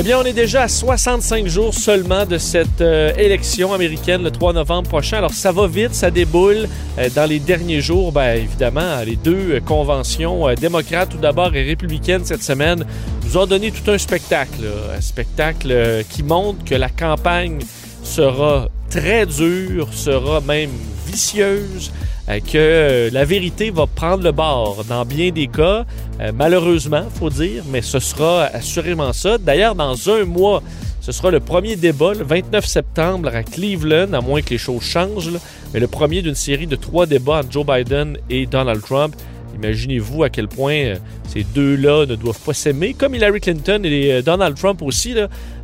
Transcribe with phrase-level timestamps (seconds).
[0.00, 4.30] Eh bien, on est déjà à 65 jours seulement de cette euh, élection américaine le
[4.30, 5.16] 3 novembre prochain.
[5.18, 6.68] Alors, ça va vite, ça déboule.
[6.98, 11.64] Euh, dans les derniers jours, bien évidemment, les deux euh, conventions démocrates tout d'abord et
[11.64, 12.84] républicaines cette semaine
[13.24, 14.68] nous ont donné tout un spectacle.
[14.96, 17.58] Un spectacle qui montre que la campagne
[18.04, 20.70] sera très dure, sera même
[21.08, 21.90] vicieuse.
[22.28, 25.86] Euh, que euh, la vérité va prendre le bord dans bien des cas.
[26.20, 29.38] Euh, malheureusement, faut dire, mais ce sera assurément ça.
[29.38, 30.62] D'ailleurs, dans un mois,
[31.00, 34.82] ce sera le premier débat, le 29 septembre à Cleveland, à moins que les choses
[34.82, 35.38] changent,
[35.72, 39.16] mais le premier d'une série de trois débats entre Joe Biden et Donald Trump.
[39.54, 40.94] Imaginez-vous à quel point
[41.28, 45.14] ces deux-là ne doivent pas s'aimer, comme Hillary Clinton et Donald Trump aussi,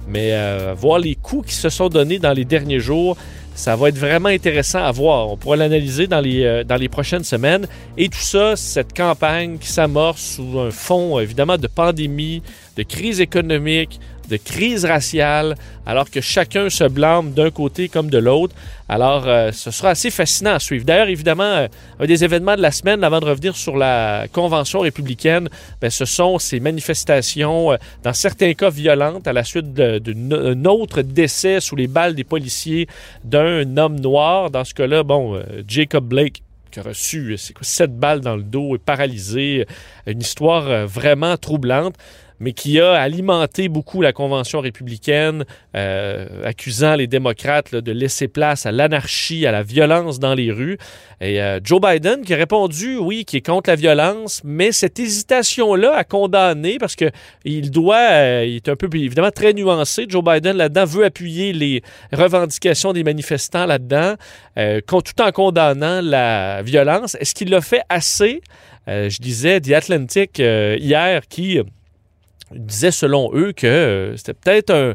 [0.09, 0.33] mais
[0.75, 3.17] voir les coups qui se sont donnés dans les derniers jours,
[3.55, 5.31] ça va être vraiment intéressant à voir.
[5.31, 7.67] On pourra l'analyser dans les, euh, dans prochaines semaines.
[7.97, 12.43] Et tout ça, cette campagne qui s'amorce sous un fond, évidemment, de pandémie,
[12.77, 18.19] de crise économique, de crise raciale, alors que chacun se blâme d'un côté comme de
[18.19, 18.55] l'autre.
[18.89, 20.85] Alors, euh, ce sera assez fascinant à suivre.
[20.85, 24.81] D'ailleurs, évidemment, euh, un des événements de la semaine, avant de revenir sur la convention
[24.81, 25.49] républicaine,
[25.81, 31.03] bien, ce sont ces manifestations, euh, dans certains cas violentes, à la suite d'un autre
[31.03, 32.87] décès sous les balles des policiers
[33.25, 34.51] d'un homme noir.
[34.51, 36.43] Dans ce cas-là, bon, Jacob Blake
[36.77, 39.67] a reçu sept balles dans le dos et paralysé.
[40.07, 41.95] Une histoire vraiment troublante
[42.45, 48.67] mais qui a alimenté beaucoup la Convention républicaine, euh, accusant les démocrates de laisser place
[48.67, 50.77] à l'anarchie, à la violence dans les rues.
[51.23, 55.01] Et euh, Joe Biden qui a répondu, oui, qui est contre la violence, mais cette
[55.01, 57.07] hésitation-là à condamner, parce que
[57.47, 61.55] il doit, euh, il est un peu évidemment très nuancé, Joe Biden là-dedans veut appuyer
[61.55, 64.17] les revendications des manifestants là-dedans,
[64.87, 67.17] tout en condamnant la violence.
[67.19, 68.43] Est-ce qu'il l'a fait assez?
[68.87, 71.59] je disais The Atlantic hier qui
[72.53, 74.95] disait selon eux que euh, c'était peut-être un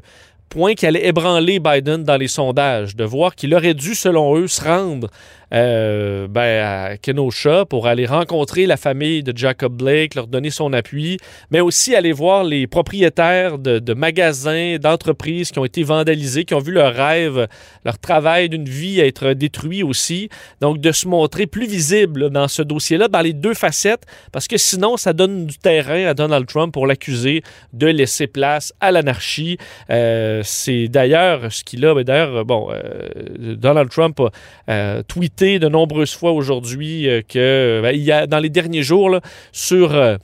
[0.49, 4.47] point qui allait ébranler Biden dans les sondages, de voir qu'il aurait dû, selon eux,
[4.47, 5.09] se rendre
[5.53, 10.73] euh, ben, à Kenosha pour aller rencontrer la famille de Jacob Blake, leur donner son
[10.73, 11.17] appui,
[11.49, 16.59] mais aussi aller voir les propriétaires de, magasins, d'entreprises qui ont été vandalisés, qui ont
[16.59, 17.47] vu leur rêve,
[17.83, 20.29] leur travail d'une vie être détruit aussi.
[20.61, 24.57] Donc, de se montrer plus visible dans ce dossier-là, dans les deux facettes, parce que
[24.57, 27.43] sinon, ça donne du terrain à Donald Trump pour l'accuser
[27.73, 29.57] de laisser place à l'anarchie.
[29.89, 34.21] Euh, c'est d'ailleurs ce qu'il a, d'ailleurs, bon, euh, Donald Trump
[34.67, 39.19] a tweeté de nombreuses fois aujourd'hui euh, que ben, y a, dans les derniers jours
[39.53, 40.17] sur euh,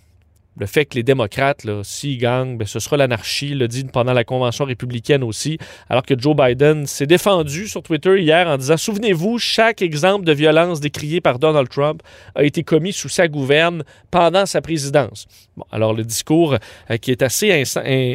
[0.57, 4.23] le fait que les démocrates, s'ils gagnent, ben, ce sera l'anarchie, le dit pendant la
[4.23, 5.57] convention républicaine aussi,
[5.89, 10.33] alors que Joe Biden s'est défendu sur Twitter hier en disant Souvenez-vous, chaque exemple de
[10.33, 12.01] violence décrié par Donald Trump
[12.35, 15.27] a été commis sous sa gouverne pendant sa présidence.
[15.57, 16.57] Bon, alors le discours
[16.89, 17.63] euh, qui est assez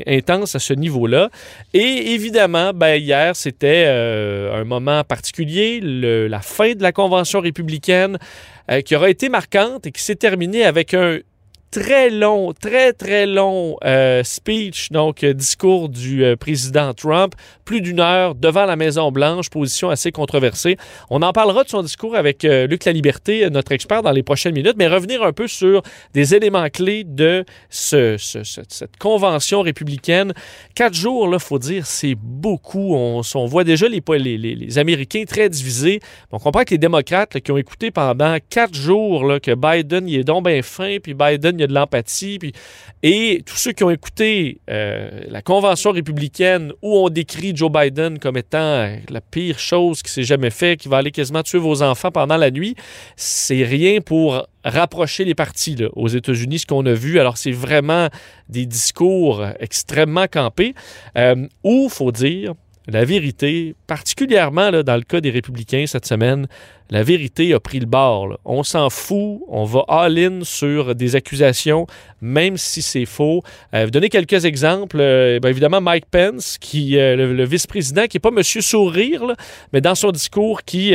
[0.06, 1.30] intense à ce niveau-là.
[1.74, 8.18] Et évidemment, ben, hier, c'était euh, un moment particulier, la fin de la convention républicaine
[8.70, 11.18] euh, qui aura été marquante et qui s'est terminée avec un
[11.70, 17.80] très long, très, très long euh, speech, donc euh, discours du euh, président Trump, plus
[17.80, 20.76] d'une heure devant la Maison-Blanche, position assez controversée.
[21.10, 24.54] On en parlera de son discours avec Luc La Liberté, notre expert, dans les prochaines
[24.54, 25.82] minutes, mais revenir un peu sur
[26.12, 30.32] des éléments clés de ce, cette convention républicaine.
[30.74, 32.94] Quatre jours, il faut dire, c'est beaucoup.
[32.94, 36.00] On, voit déjà les, Américains très divisés.
[36.32, 40.20] On comprend que les démocrates qui ont écouté pendant quatre jours là, que Biden, il
[40.20, 42.38] est donc bien fin, puis Biden, il y a de l'empathie.
[42.38, 42.52] Puis...
[43.02, 48.18] Et tous ceux qui ont écouté euh, la Convention républicaine où on décrit Joe Biden
[48.18, 51.58] comme étant euh, la pire chose qui s'est jamais fait, qui va aller quasiment tuer
[51.58, 52.74] vos enfants pendant la nuit,
[53.16, 57.18] c'est rien pour rapprocher les partis aux États-Unis, ce qu'on a vu.
[57.18, 58.08] Alors, c'est vraiment
[58.48, 60.74] des discours extrêmement campés
[61.16, 62.54] euh, où, faut dire,
[62.90, 66.46] la vérité, particulièrement là, dans le cas des républicains cette semaine,
[66.90, 68.38] la vérité a pris le bord.
[68.44, 71.86] On s'en fout, on va all-in sur des accusations,
[72.20, 73.42] même si c'est faux.
[73.74, 74.98] Euh, vous donner quelques exemples.
[75.00, 79.34] Euh, ben, évidemment, Mike Pence, qui, euh, le, vice-président, qui n'est pas Monsieur Sourire,
[79.72, 80.94] mais dans son discours, qui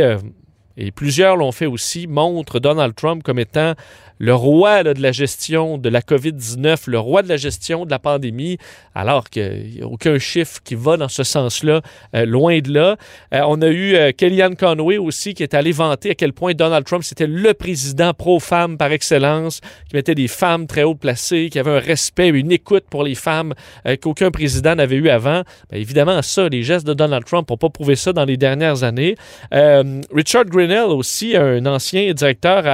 [0.78, 3.74] et plusieurs l'ont fait aussi, montre Donald Trump comme étant
[4.18, 8.00] le roi de la gestion de la COVID-19, le roi de la gestion de la
[8.00, 8.58] pandémie,
[8.94, 11.82] alors qu'il n'y a aucun chiffre qui va dans ce sens-là,
[12.16, 12.96] euh, loin de là.
[13.34, 16.54] Euh, on a eu euh, Kellyanne Conway aussi qui est allé vanter à quel point
[16.54, 21.50] Donald Trump, c'était le président pro-femme par excellence, qui mettait des femmes très haut placées,
[21.52, 23.54] qui avait un respect, une écoute pour les femmes
[24.02, 25.44] qu'aucun président n'avait eu avant.
[25.72, 29.16] Évidemment, ça, les gestes de Donald Trump n'ont pas prouvé ça dans les dernières années.
[29.52, 32.66] Richard Aussi, un ancien directeur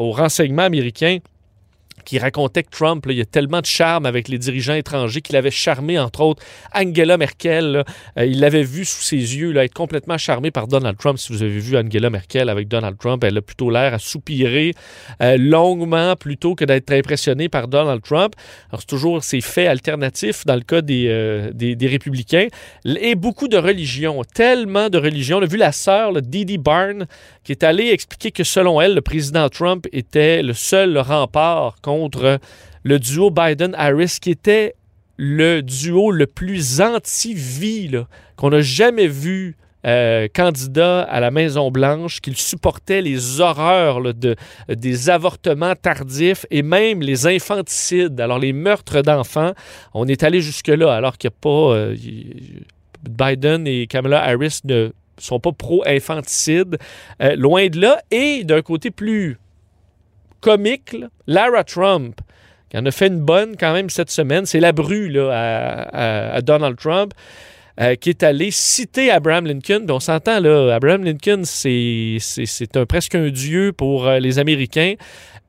[0.00, 1.18] au renseignement américain,
[2.04, 5.36] qui racontait que Trump, il y a tellement de charme avec les dirigeants étrangers qu'il
[5.36, 6.42] avait charmé, entre autres,
[6.74, 7.84] Angela Merkel.
[8.18, 11.18] Euh, il l'avait vu sous ses yeux là, être complètement charmé par Donald Trump.
[11.18, 14.72] Si vous avez vu Angela Merkel avec Donald Trump, elle a plutôt l'air à soupirer
[15.22, 18.34] euh, longuement plutôt que d'être impressionnée par Donald Trump.
[18.70, 22.48] Alors, c'est toujours ces faits alternatifs dans le cas des, euh, des, républicains.
[22.84, 25.38] Et beaucoup de religions, tellement de religions.
[25.38, 27.06] On a vu la sœur, Didi Barn,
[27.42, 31.93] qui est allée expliquer que selon elle, le président Trump était le seul rempart contre
[32.82, 34.74] le duo Biden-Harris, qui était
[35.16, 38.04] le duo le plus anti-vie
[38.36, 39.56] qu'on a jamais vu
[39.86, 44.00] euh, candidat à la Maison-Blanche, qu'il supportait les horreurs
[44.68, 49.52] des avortements tardifs et même les infanticides, alors les meurtres d'enfants.
[49.92, 51.74] On est allé jusque-là, alors qu'il n'y a pas...
[51.74, 51.96] euh,
[53.08, 56.78] Biden et Kamala Harris ne sont pas pro-infanticide,
[57.22, 58.00] euh, loin de là.
[58.10, 59.38] Et d'un côté plus
[60.44, 60.94] comique,
[61.26, 62.20] Lara Trump,
[62.68, 66.76] qui en a fait une bonne quand même cette semaine, c'est la bru à, Donald
[66.76, 67.14] Trump.
[67.80, 69.84] euh, qui est allé citer Abraham Lincoln.
[69.88, 72.18] On s'entend, là, Abraham Lincoln, c'est
[72.88, 74.94] presque un dieu pour euh, les Américains.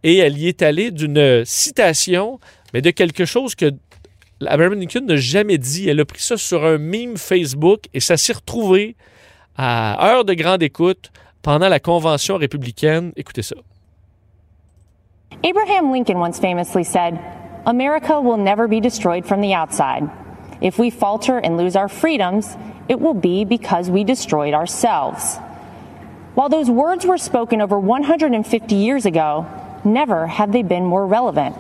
[0.02, 2.40] Et elle y est allée d'une citation,
[2.74, 3.72] mais de quelque chose que
[4.44, 5.90] Abraham Lincoln n'a jamais dit.
[5.90, 8.96] Elle a pris ça sur un meme Facebook et ça s'est retrouvé
[9.58, 11.12] à heure de grande écoute
[11.44, 13.12] pendant la convention républicaine.
[13.18, 13.56] Écoutez ça.
[15.46, 17.24] Abraham Lincoln once famously said,
[17.68, 20.10] America will never be destroyed from the outside.
[20.60, 22.58] If we falter and lose our freedoms,
[22.90, 25.38] it will be because we destroyed ourselves.
[26.34, 29.46] While those words were spoken over 150 years ago,
[29.84, 31.56] never have they been more relevant.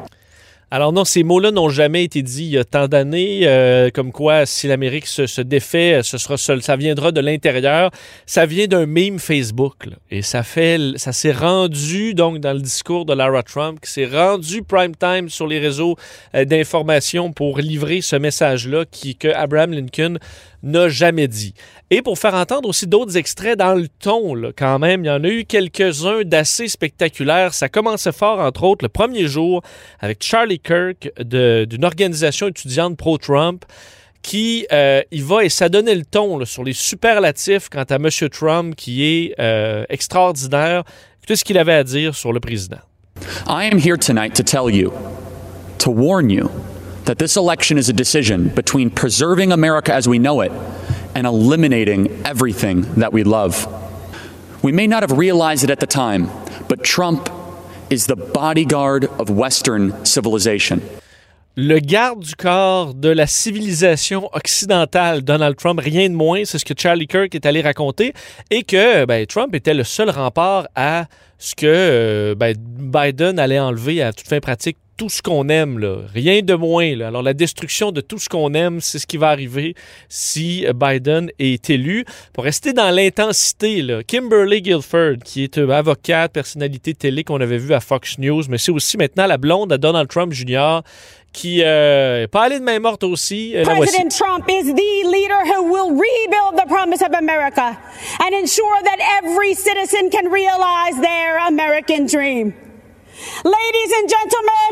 [0.76, 4.12] Alors non, ces mots-là n'ont jamais été dits il y a tant d'années, euh, comme
[4.12, 7.92] quoi si l'Amérique se, se défait, ce sera seul, ça viendra de l'intérieur.
[8.26, 9.94] Ça vient d'un meme Facebook, là.
[10.12, 14.06] et ça fait, ça s'est rendu donc dans le discours de Lara Trump, qui s'est
[14.06, 15.96] rendu prime time sur les réseaux
[16.36, 20.18] euh, d'information pour livrer ce message-là qui que Abraham Lincoln
[20.66, 21.54] n'a jamais dit.
[21.90, 25.24] Et pour faire entendre aussi d'autres extraits dans le ton, quand même, il y en
[25.24, 27.54] a eu quelques-uns d'assez spectaculaires.
[27.54, 29.62] Ça commençait fort, entre autres, le premier jour
[30.00, 33.64] avec Charlie Kirk d'une organisation étudiante pro-Trump
[34.22, 38.10] qui euh, il va et ça donnait le ton sur les superlatifs quant à M.
[38.32, 40.84] Trump qui est euh, extraordinaire.
[41.20, 42.80] Écoutez ce qu'il avait à dire sur le président.
[43.48, 44.92] I am here tonight to tell you,
[45.78, 46.50] to warn you,
[47.06, 50.52] that this election is a decision between preserving America as we know it
[51.16, 53.68] and eliminating everything that we love.
[54.64, 56.30] We may not have realized it at the time,
[56.68, 57.30] but Trump
[57.90, 60.82] is the bodyguard of Western civilization.
[61.58, 66.66] le garde du corps de la civilisation occidentale, Donald Trump, rien de moins, c'est ce
[66.66, 68.14] que Charlie Kirk est allé raconter,
[68.52, 71.06] et que ben, Trump était le seul rempart à
[71.38, 75.80] ce que euh, ben, Biden allait enlever à toute fin pratique tout ce qu'on aime,
[75.80, 75.98] là.
[76.14, 76.96] rien de moins.
[76.96, 77.08] là.
[77.08, 79.76] Alors la destruction de tout ce qu'on aime, c'est ce qui va arriver
[80.10, 82.06] si euh, Biden est élu.
[82.34, 87.74] Pour rester dans l'intensité, Kimberly Guilford, qui est euh, avocate, personnalité télé qu'on avait vu
[87.74, 90.82] à Fox News, mais c'est aussi maintenant la blonde à Donald Trump Jr.,
[91.36, 93.56] qui euh, pas allée de main morte aussi.
[93.56, 93.64] Euh.
[93.64, 97.78] President Trump is the leader who will rebuild the promise of America
[98.22, 102.54] and ensure that every citizen can realize their American dream.
[103.16, 104.72] Ladies and gentlemen,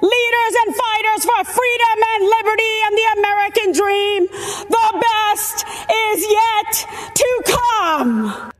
[0.00, 4.20] leaders and fighters for freedom and liberty and the American dream,
[4.70, 5.66] the best
[6.08, 6.72] is yet
[7.14, 8.50] to come.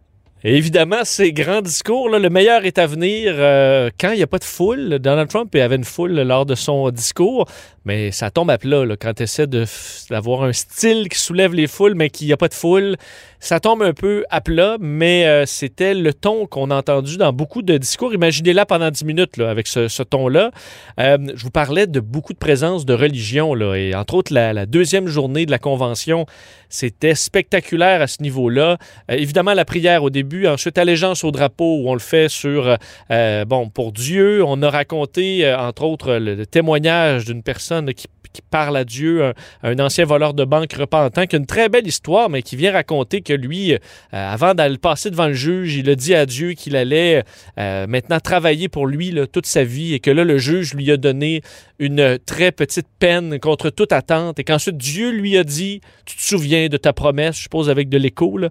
[0.47, 4.27] Évidemment, ces grands discours, là, le meilleur est à venir euh, quand il n'y a
[4.27, 4.99] pas de foule.
[4.99, 7.47] Donald Trump avait une foule lors de son discours,
[7.87, 11.95] mais ça tombe à plat quand tu essaies d'avoir un style qui soulève les foules,
[11.95, 12.97] mais qu'il n'y a pas de foule.
[13.45, 17.31] Ça tombe un peu à plat, mais euh, c'était le ton qu'on a entendu dans
[17.31, 18.15] beaucoup de discours.
[18.15, 20.51] Imaginez-la pendant 10 minutes là, avec ce, ton-là.
[20.99, 24.65] Euh, je vous parlais de beaucoup de présence de religion, là, et entre autres, la,
[24.65, 26.25] deuxième journée de la convention,
[26.71, 28.79] c'était spectaculaire à ce niveau-là.
[29.11, 32.79] Euh, évidemment, la prière au début, ensuite allégeance au drapeau, où on le fait sur,
[33.47, 34.43] bon, pour Dieu.
[34.43, 39.35] On a raconté, entre autres, le, témoignage d'une personne qui, qui parle à Dieu, un,
[39.63, 42.73] un ancien voleur de banque repentant, qui a une très belle histoire, mais qui vient
[42.73, 43.79] raconter que lui, euh,
[44.13, 47.25] avant d'aller passer devant le juge, il a dit à Dieu qu'il allait
[47.59, 50.97] euh, maintenant travailler pour lui toute sa vie et que là, le juge lui a
[50.97, 51.43] donné
[51.79, 56.23] une très petite peine contre toute attente et qu'ensuite Dieu lui a dit, tu te
[56.23, 58.49] souviens de ta promesse, je suppose avec de l'écho, Euh,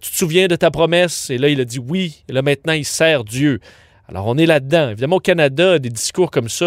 [0.00, 2.84] tu te souviens de ta promesse et là, il a dit oui, là maintenant, il
[2.84, 3.60] sert Dieu.
[4.06, 4.90] Alors, on est là-dedans.
[4.90, 6.64] Évidemment, au Canada, des discours comme ça,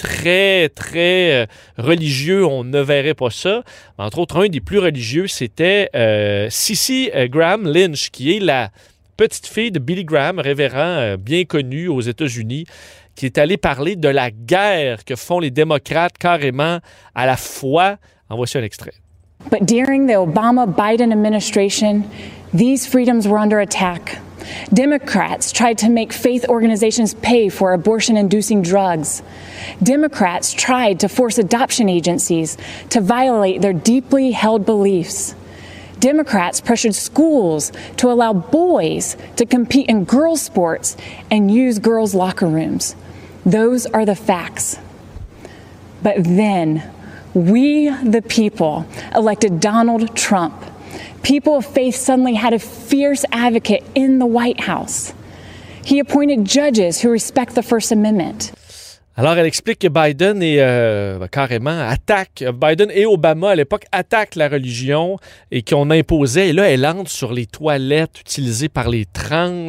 [0.00, 3.62] très, très euh, religieux, on ne verrait pas ça.
[3.98, 8.70] Entre autres, un des plus religieux, c'était euh, Cissy euh, Graham Lynch, qui est la
[9.18, 12.64] petite fille de Billy Graham, révérend euh, bien connu aux États-Unis,
[13.14, 16.78] qui est allé parler de la guerre que font les démocrates carrément
[17.14, 17.96] à la foi.
[18.30, 18.94] En voici un extrait.
[19.50, 22.04] But during the Obama Biden administration,
[22.52, 24.18] these freedoms were under attack.
[24.72, 29.22] Democrats tried to make faith organizations pay for abortion inducing drugs.
[29.82, 32.56] Democrats tried to force adoption agencies
[32.88, 35.34] to violate their deeply held beliefs.
[36.00, 40.96] Democrats pressured schools to allow boys to compete in girls' sports
[41.30, 42.96] and use girls' locker rooms.
[43.44, 44.78] Those are the facts.
[46.02, 46.90] But then,
[47.34, 50.64] we, the people, elected Donald Trump.
[51.22, 55.12] People of faith suddenly had a fierce advocate in the White House.
[55.84, 58.52] He appointed judges who respect the First Amendment.
[59.20, 64.34] Alors, elle explique que Biden est euh, carrément attaque, Biden et Obama à l'époque attaquent
[64.34, 65.18] la religion
[65.50, 66.48] et qu'on imposait.
[66.48, 69.68] Et là, elle entre sur les toilettes utilisées par les trans.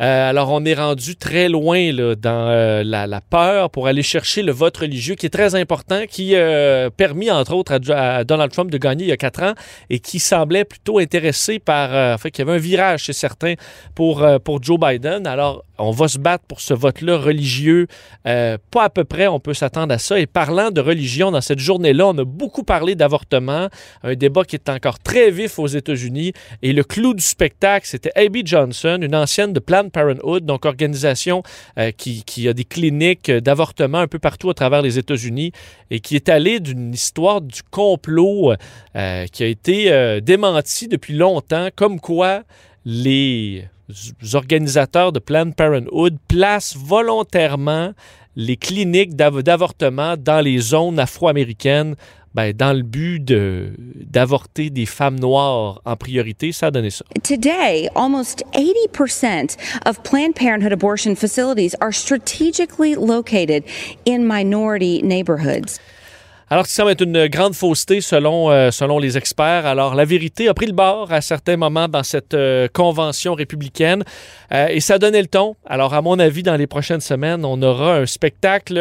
[0.00, 4.50] Euh, alors, on est rendu très loin dans euh, la, peur pour aller chercher le
[4.50, 8.78] vote religieux qui est très important, qui a permis, entre autres, à, Donald Trump de
[8.78, 9.54] gagner il y a quatre ans
[9.90, 11.94] et qui semblait plutôt intéressé par.
[11.94, 13.54] Euh, fait, qu'il y avait un virage chez certains
[13.94, 15.26] pour, euh, pour Joe Biden.
[15.26, 17.88] Alors, on va se battre pour ce vote-là religieux.
[18.26, 20.18] Euh, pas à peu près, on peut s'attendre à ça.
[20.20, 23.68] Et parlant de religion, dans cette journée-là, on a beaucoup parlé d'avortement,
[24.04, 26.32] un débat qui est encore très vif aux États-Unis.
[26.62, 31.42] Et le clou du spectacle, c'était Abby Johnson, une ancienne de Planned Parenthood, donc organisation
[31.78, 35.52] euh, qui, a des cliniques d'avortement un peu partout à travers les États-Unis
[35.90, 38.52] et qui est allée d'une histoire du complot
[38.96, 42.42] euh, qui a été démentie depuis longtemps, comme quoi
[42.84, 43.64] les
[44.34, 47.92] organisateurs de Planned Parenthood placent volontairement
[48.36, 51.94] les cliniques d'av- d'avortement dans les zones afro-américaines
[52.34, 56.50] ben, dans le but de- d'avorter des femmes noires en priorité.
[56.52, 57.04] Ça a donné ça.
[57.22, 63.64] Today, almost 80% of Planned Parenthood abortion facilities are strategically located
[64.08, 65.78] in minority neighborhoods.
[66.52, 69.64] Alors, ça va être une grande fausseté selon, euh, selon les experts.
[69.64, 74.04] Alors, la vérité a pris le bord à certains moments dans cette euh, convention républicaine
[74.52, 75.56] euh, et ça donné le ton.
[75.64, 78.74] Alors, à mon avis, dans les prochaines semaines, on aura un spectacle,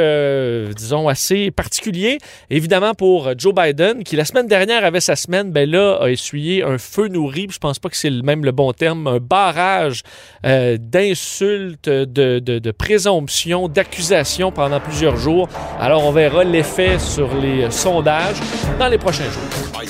[0.76, 2.18] disons, assez particulier.
[2.50, 6.64] Évidemment, pour Joe Biden, qui la semaine dernière avait sa semaine, ben là, a essuyé
[6.64, 7.48] un feu nourri.
[7.50, 10.04] Je pense pas que c'est même le bon terme, un barrage
[10.44, 15.48] d'insultes, de présomptions, d'accusations pendant plusieurs jours.
[15.80, 18.38] Alors, on verra l'effet sur les euh, sondages
[18.80, 19.82] dans les prochains jours.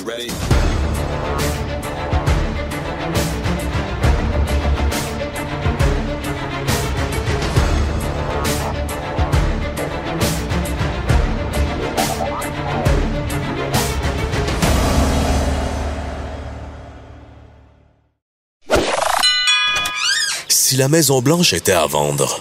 [20.72, 22.40] Si la Maison Blanche était à vendre,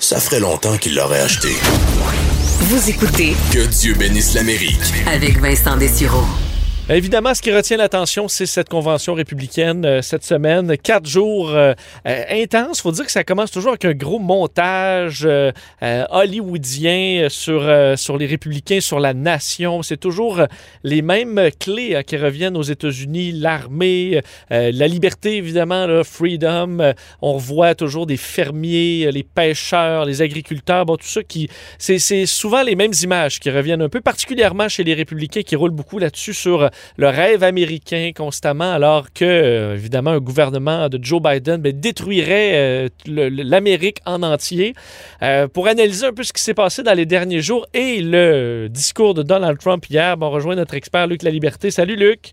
[0.00, 1.54] ça ferait longtemps qu'il l'aurait achetée.
[2.60, 4.92] Vous écoutez Que Dieu bénisse l'Amérique.
[5.06, 6.24] avec Vincent Dessureau.
[6.90, 10.74] Évidemment, ce qui retient l'attention, c'est cette convention républicaine euh, cette semaine.
[10.78, 11.74] Quatre jours euh,
[12.06, 12.80] euh, intenses.
[12.80, 15.28] faut dire que ça commence toujours avec un gros montage
[15.82, 19.82] hollywoodien sur, sur les républicains, sur la nation.
[19.82, 20.40] C'est toujours
[20.82, 23.32] les mêmes clés qui reviennent aux États-Unis.
[23.32, 26.94] L'armée, la liberté, évidemment, là, freedom.
[27.20, 30.86] On revoit toujours des fermiers, les pêcheurs, les agriculteurs.
[30.86, 31.50] Bon, tout ça qui...
[31.78, 35.70] C'est souvent les mêmes images qui reviennent un peu, particulièrement chez les républicains qui roulent
[35.70, 41.22] beaucoup là-dessus sur le rêve américain constamment, alors que, euh, évidemment, un gouvernement de Joe
[41.22, 44.74] Biden ben, détruirait euh, l'Amérique en entier.
[45.22, 48.68] Euh, pour analyser un peu ce qui s'est passé dans les derniers jours et le
[48.68, 51.70] discours de Donald Trump hier, ben, on rejoint notre expert Luc La Liberté.
[51.70, 52.32] Salut Luc.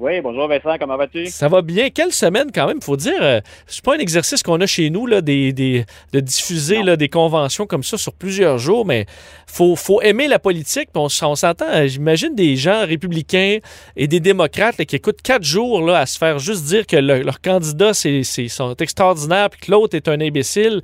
[0.00, 1.26] Oui, bonjour Vincent, comment vas-tu?
[1.26, 1.90] Ça va bien.
[1.90, 3.20] Quelle semaine quand même, faut dire.
[3.20, 6.94] euh, c'est pas un exercice qu'on a chez nous là, des, des- de diffuser là,
[6.96, 9.06] des conventions comme ça sur plusieurs jours, mais
[9.48, 10.90] faut, faut aimer la politique.
[10.94, 11.66] On, s'entend.
[11.68, 13.58] euh, J'imagine des gens républicains
[13.96, 16.96] et des démocrates là, qui écoutent quatre jours là, à se faire juste dire que
[16.96, 20.80] le- leur candidat c'est, c'est- sont extraordinaires puis que l'autre est un imbécile.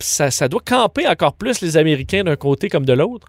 [0.00, 3.28] Ça, ça doit camper encore plus les Américains d'un côté comme de l'autre.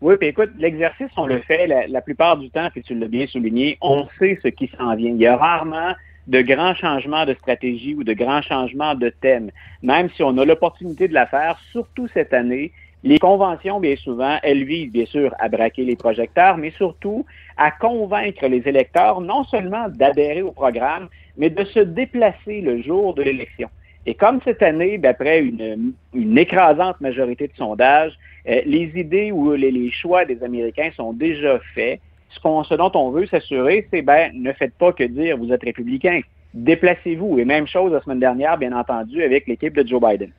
[0.00, 3.26] Oui, puis écoute, l'exercice, on le fait la, plupart du temps, puis tu l'as bien
[3.26, 5.10] souligné, on sait ce qui s'en vient.
[5.10, 5.92] Il y a rarement
[6.26, 9.50] de grands changements de stratégie ou de grands changements de thème,
[9.82, 12.72] même si on a l'opportunité de la faire, surtout cette année.
[13.02, 17.26] Les conventions, bien souvent, elles visent bien sûr à braquer les projecteurs, mais surtout
[17.58, 23.12] à convaincre les électeurs non seulement d'adhérer au programme, mais de se déplacer le jour
[23.12, 23.68] de l'élection.
[24.06, 28.12] Et comme cette année, d'après une, écrasante majorité de sondages,
[28.48, 33.26] euh, les idées ou les, choix des Américains sont déjà faits, ce, dont on veut
[33.26, 36.20] s'assurer, c'est ben ne faites pas que dire vous êtes républicain.
[36.54, 37.38] Déplacez-vous.
[37.38, 40.30] Et même chose la semaine dernière, bien entendu, avec l'équipe de Joe Biden.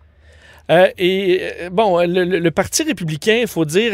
[0.69, 3.91] Euh, et euh, bon, le, Parti républicain, il faut dire,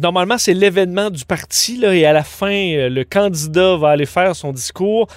[0.00, 4.52] normalement, c'est l'événement du parti, et à la fin, le candidat va aller faire son
[4.52, 5.08] discours.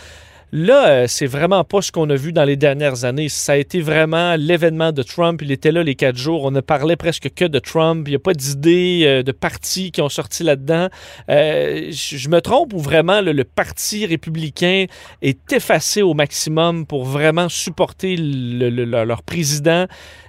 [0.51, 3.29] Là, euh, c'est vraiment pas ce qu'on a vu dans les dernières années.
[3.29, 5.41] Ça a été vraiment l'événement de Trump.
[5.43, 6.43] Il était là les quatre jours.
[6.43, 8.07] On ne parlait presque que de Trump.
[8.07, 10.89] Il n'y a pas d'idées euh, de partis qui ont sorti là-dedans.
[11.29, 14.85] Euh, je me trompe ou vraiment le, Parti républicain
[15.21, 19.85] est effacé au maximum pour vraiment supporter le, le, leur président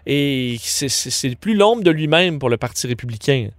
[0.07, 3.51] et c'est plus l'ombre de lui-même pour le Parti républicain.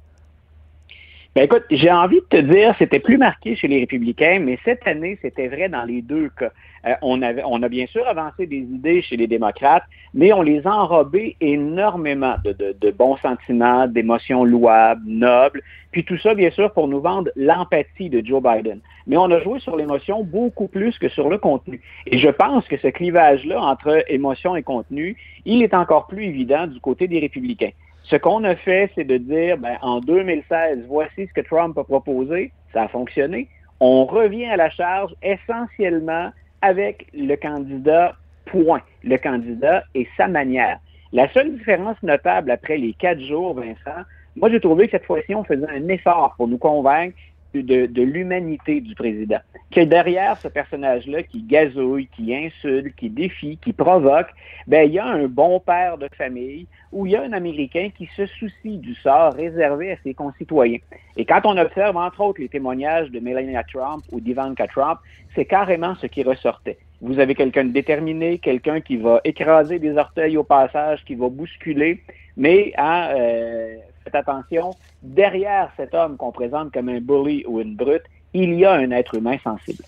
[1.34, 4.86] Ben écoute, j'ai envie de te dire, c'était plus marqué chez les républicains, mais cette
[4.86, 6.52] année, c'était vrai dans les deux cas.
[6.86, 10.42] Euh, on, avait, on a bien sûr avancé des idées chez les démocrates, mais on
[10.42, 15.62] les a enrobées énormément de, de, de bons sentiments, d'émotions louables, nobles,
[15.94, 18.82] puis tout ça, bien sûr, pour nous vendre l'empathie de Joe Biden.
[19.08, 21.80] Mais on a joué sur l'émotion beaucoup plus que sur le contenu.
[22.08, 26.68] Et je pense que ce clivage-là entre émotion et contenu, il est encore plus évident
[26.68, 27.72] du côté des républicains.
[28.12, 31.86] Ce qu'on a fait, c'est de dire, ben, en 2016, voici ce que Trump a
[31.86, 33.48] proposé, ça a fonctionné.
[33.80, 36.30] On revient à la charge essentiellement
[36.62, 40.80] avec le candidat point, le candidat et sa manière.
[41.14, 44.02] La seule différence notable après les quatre jours, Vincent,
[44.36, 47.16] moi j'ai trouvé que cette fois-ci, on faisait un effort pour nous convaincre
[47.54, 49.40] de, de l'humanité du président.
[49.72, 54.28] Que derrière ce personnage-là qui gazouille, qui insulte, qui défie, qui provoque,
[54.68, 57.90] ben il y a un bon père de famille où il y a un Américain
[57.98, 60.80] qui se soucie du sort réservé à ses concitoyens.
[61.18, 65.00] Et quand on observe entre autres les témoignages de Melania Trump ou d'Ivanka Trump,
[65.36, 66.78] c'est carrément ce qui ressortait.
[67.02, 71.30] Vous avez quelqu'un de déterminé, quelqu'un qui va écraser des orteils au passage, qui va
[71.30, 72.04] bousculer,
[72.38, 74.72] mais hein, euh, faites attention,
[75.02, 78.92] derrière cet homme qu'on présente comme un bully ou une brute, il y a un
[78.92, 79.84] être humain sensible.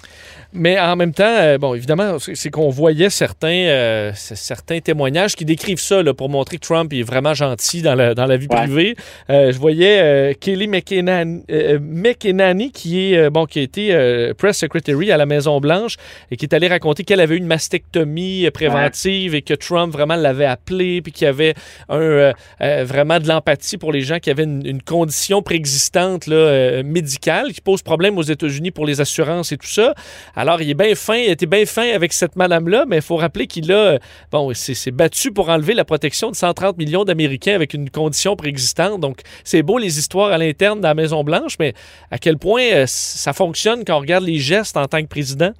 [0.55, 5.45] Mais en même temps, euh, bon, évidemment, c'est qu'on voyait certains, euh, certains témoignages qui
[5.45, 8.47] décrivent ça là, pour montrer que Trump est vraiment gentil dans la, dans la vie
[8.51, 8.57] ouais.
[8.57, 8.95] privée.
[9.31, 11.43] Euh, je voyais euh, Kelly McEnany,
[11.81, 15.95] McEnany, qui est bon, qui a été press secretary à la Maison Blanche
[16.29, 19.39] et qui est allé raconter qu'elle avait eu une mastectomie préventive ouais.
[19.39, 21.55] et que Trump vraiment l'avait appelée puis qu'il y avait
[21.89, 22.33] un,
[22.83, 27.61] vraiment de l'empathie pour les gens qui avaient une, une condition préexistante là, médicale qui
[27.61, 29.93] pose problème aux États-Unis pour les assurances et tout ça.
[30.35, 33.15] Alors, il est bien fin, il était bien fin avec cette madame-là, mais il faut
[33.15, 33.99] rappeler qu'il a,
[34.31, 38.99] bon, s'est battu pour enlever la protection de 130 millions d'Américains avec une condition préexistante.
[38.99, 41.73] Donc, c'est beau les histoires à l'interne de la Maison-Blanche, mais
[42.11, 45.53] à quel point euh, ça fonctionne quand on regarde les gestes en tant que président?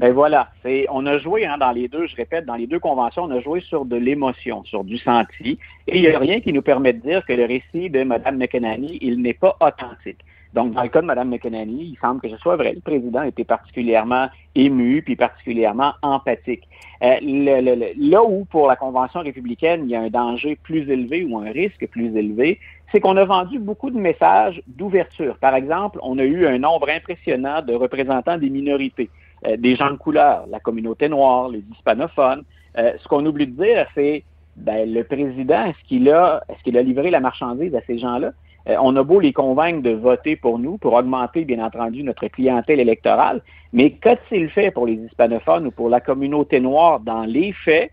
[0.00, 0.48] Ben voilà,
[0.90, 3.40] on a joué hein, dans les deux, je répète, dans les deux conventions, on a
[3.40, 6.92] joué sur de l'émotion, sur du senti, et il n'y a rien qui nous permet
[6.92, 10.18] de dire que le récit de Mme McEnany, il n'est pas authentique.
[10.54, 12.72] Donc, dans le cas de Mme McEnany, il semble que ce soit vrai.
[12.74, 16.62] Le président était particulièrement ému puis particulièrement empathique.
[17.02, 20.56] Euh, le, le, le, là où, pour la Convention républicaine, il y a un danger
[20.62, 22.60] plus élevé ou un risque plus élevé,
[22.92, 25.36] c'est qu'on a vendu beaucoup de messages d'ouverture.
[25.38, 29.10] Par exemple, on a eu un nombre impressionnant de représentants des minorités,
[29.46, 32.44] euh, des gens de couleur, la communauté noire, les hispanophones.
[32.78, 34.22] Euh, ce qu'on oublie de dire, c'est
[34.54, 38.30] ben, le président, est-ce qu'il a, est-ce qu'il a livré la marchandise à ces gens-là?
[38.68, 42.26] Euh, on a beau les convaincre de voter pour nous, pour augmenter, bien entendu, notre
[42.28, 47.52] clientèle électorale, mais qu'a-t-il fait pour les hispanophones ou pour la communauté noire dans les
[47.52, 47.90] faits?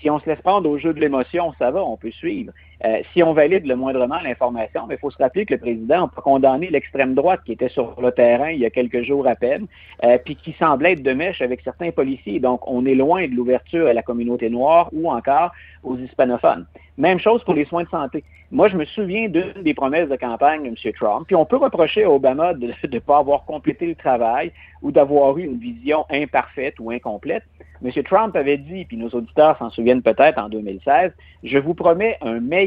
[0.00, 2.52] Si on se laisse prendre au jeu de l'émotion, ça va, on peut suivre.
[2.84, 6.06] Euh, si on valide le moindrement l'information, mais il faut se rappeler que le président
[6.06, 9.36] a condamné l'extrême droite qui était sur le terrain il y a quelques jours à
[9.36, 9.66] peine,
[10.02, 12.40] euh, puis qui semblait être de mèche avec certains policiers.
[12.40, 16.66] Donc, on est loin de l'ouverture à la communauté noire ou encore aux hispanophones.
[16.98, 18.24] Même chose pour les soins de santé.
[18.50, 20.92] Moi, je me souviens d'une des promesses de campagne de M.
[20.94, 24.92] Trump, puis on peut reprocher à Obama de ne pas avoir complété le travail ou
[24.92, 27.42] d'avoir eu une vision imparfaite ou incomplète.
[27.84, 27.90] M.
[28.04, 32.40] Trump avait dit, puis nos auditeurs s'en souviennent peut-être en 2016, je vous promets un
[32.40, 32.63] meilleur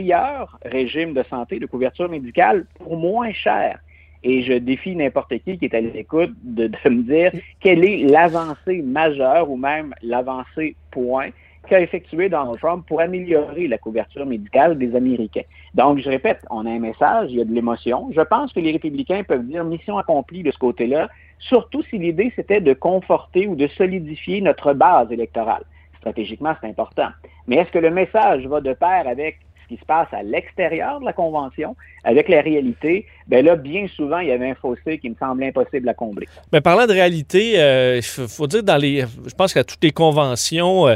[0.63, 3.79] régime de santé, de couverture médicale pour moins cher.
[4.23, 8.03] Et je défie n'importe qui qui est à l'écoute de, de me dire quelle est
[8.03, 11.29] l'avancée majeure ou même l'avancée point
[11.67, 15.43] qu'a effectué Donald Trump pour améliorer la couverture médicale des Américains.
[15.73, 18.09] Donc, je répète, on a un message, il y a de l'émotion.
[18.15, 22.31] Je pense que les républicains peuvent dire mission accomplie de ce côté-là, surtout si l'idée
[22.35, 25.63] c'était de conforter ou de solidifier notre base électorale.
[25.97, 27.09] Stratégiquement, c'est important.
[27.47, 30.99] Mais est-ce que le message va de pair avec ce qui se passe à l'extérieur
[30.99, 34.97] de la Convention avec la réalité, ben là, bien souvent, il y avait un fossé
[34.97, 36.27] qui me semble impossible à combler.
[36.53, 39.01] Mais parlant de réalité, il euh, faut dire dans les.
[39.01, 40.95] Je pense qu'à toutes les conventions, euh,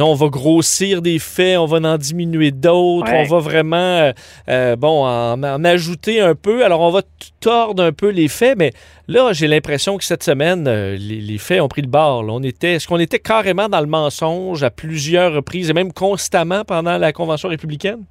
[0.00, 4.12] on va grossir des faits, on va en diminuer d'autres, on va vraiment
[4.48, 6.64] euh, bon en, ajouter un peu.
[6.64, 7.02] Alors on va
[7.40, 8.72] tordre un peu les faits, mais
[9.08, 12.24] là, j'ai l'impression que cette semaine, les, faits ont pris le bord.
[12.28, 16.64] On était, est-ce qu'on était carrément dans le mensonge à plusieurs reprises et même constamment
[16.64, 18.04] pendant la convention républicaine?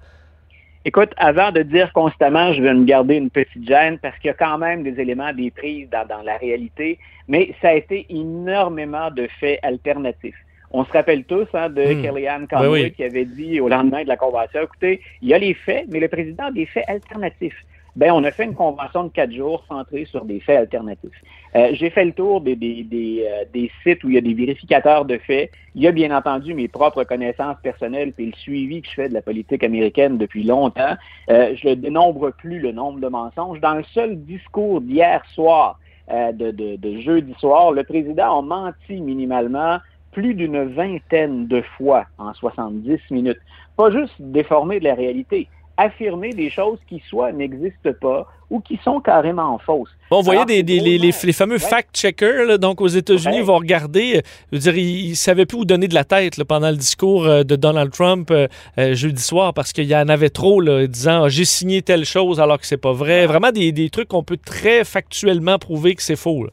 [0.84, 4.32] Écoute, avant de dire constamment, je vais me garder une petite gêne parce qu'il y
[4.32, 9.12] a quand même des éléments des prises dans, la réalité, mais ça a été énormément
[9.12, 10.36] de faits alternatifs.
[10.74, 12.02] On se rappelle tous hein, de hmm.
[12.02, 15.38] Kellyanne ben Conway qui avait dit au lendemain de la convention, écoutez, il y a
[15.38, 19.06] les faits, mais le président a des faits alternatifs ben, on a fait une convention
[19.06, 21.12] de quatre jours centrée sur des faits alternatifs.
[21.56, 24.22] Euh, j'ai fait le tour des, des, des, euh, des, sites où il y a
[24.22, 25.52] des vérificateurs de faits.
[25.76, 29.10] Il y a bien entendu mes propres connaissances personnelles et le suivi que je fais
[29.10, 30.96] de la politique américaine depuis longtemps.
[31.30, 33.60] Euh, je ne dénombre plus le nombre de mensonges.
[33.60, 35.78] Dans le seul discours d'hier soir,
[36.10, 39.78] de, de, de jeudi soir, le président a menti minimalement
[40.12, 43.40] plus d'une vingtaine de fois en 70 minutes.
[43.78, 45.48] Pas juste déformer de la réalité
[45.82, 49.90] affirmer des choses qui soit n'existent pas ou qui sont carrément fausses.
[50.10, 54.22] Bon, vous voyez des, les, fameux fact-checkers, donc aux États-Unis, vont regarder, euh,
[54.52, 57.26] je veux dire, ils ne savaient plus où donner de la tête pendant le discours
[57.26, 58.48] euh, de Donald Trump euh,
[58.94, 62.42] jeudi soir parce qu'il y en avait trop, là, disant ah, j'ai signé telle chose
[62.42, 63.26] alors que c'est pas vrai.
[63.26, 66.48] Vraiment des, des trucs qu'on peut très factuellement prouver que c'est faux.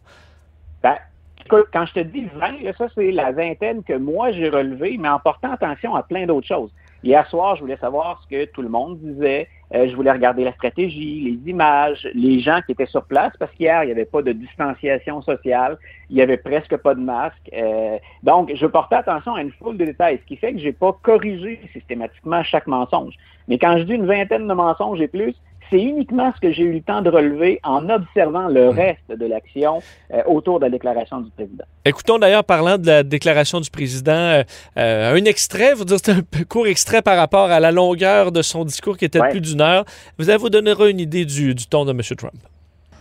[1.49, 5.19] Quand je te dis 20, ça c'est la vingtaine que moi j'ai relevée, mais en
[5.19, 6.71] portant attention à plein d'autres choses.
[7.05, 9.49] Hier soir, je voulais savoir ce que tout le monde disait.
[9.75, 13.53] Euh, je voulais regarder la stratégie, les images, les gens qui étaient sur place, parce
[13.53, 15.79] qu'hier, il n'y avait pas de distanciation sociale,
[16.11, 17.51] il n'y avait presque pas de masque.
[17.53, 20.73] Euh, donc, je portais attention à une foule de détails, ce qui fait que j'ai
[20.73, 23.15] pas corrigé systématiquement chaque mensonge.
[23.47, 25.35] Mais quand je dis une vingtaine de mensonges et plus,
[25.71, 28.77] c'est uniquement ce que j'ai eu le temps de relever en observant le hmm.
[28.77, 31.65] reste de l'action euh, autour de la déclaration du président.
[31.85, 34.43] Écoutons d'ailleurs, parlant de la déclaration du président, euh,
[34.77, 38.43] euh, un extrait, vous dire c'est un court extrait par rapport à la longueur de
[38.43, 39.85] son discours qui était de plus d'une heure.
[40.19, 42.01] Vous allez vous donner une idée du, du ton de M.
[42.17, 42.35] Trump?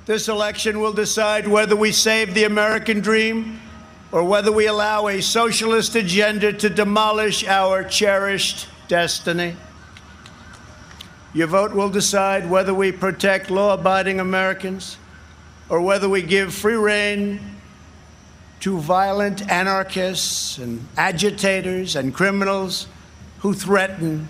[0.06, 3.60] This election will decide whether we save the American dream
[4.14, 9.54] or whether we allow a socialist agenda to demolish our cherished destiny.
[11.34, 14.98] Your vote will decide whether we protect law abiding Americans
[15.70, 17.40] or whether we give free rein
[18.62, 22.88] to violent anarchists and agitators and criminals
[23.40, 24.30] who threaten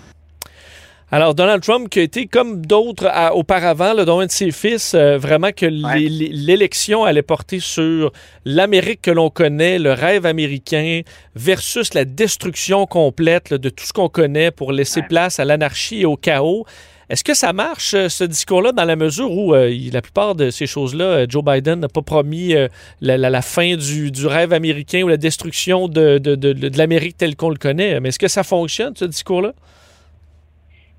[1.10, 4.92] Alors, Donald Trump, qui a été comme d'autres auparavant, là, dont un de ses fils,
[4.92, 8.12] euh, vraiment que l'élection allait porter sur
[8.44, 11.00] l'Amérique que l'on connaît, le rêve américain,
[11.34, 16.04] versus la destruction complète de tout ce qu'on connaît pour laisser place à l'anarchie et
[16.04, 16.66] au chaos.
[17.08, 20.50] Est-ce que ça marche, euh, ce discours-là, dans la mesure où euh, la plupart de
[20.50, 22.54] ces choses-là, Joe Biden n'a pas promis
[23.00, 27.98] la, fin du, rêve américain ou la destruction de, de l'Amérique telle qu'on le connaît?
[28.00, 29.54] Mais est-ce que ça fonctionne, ce discours-là?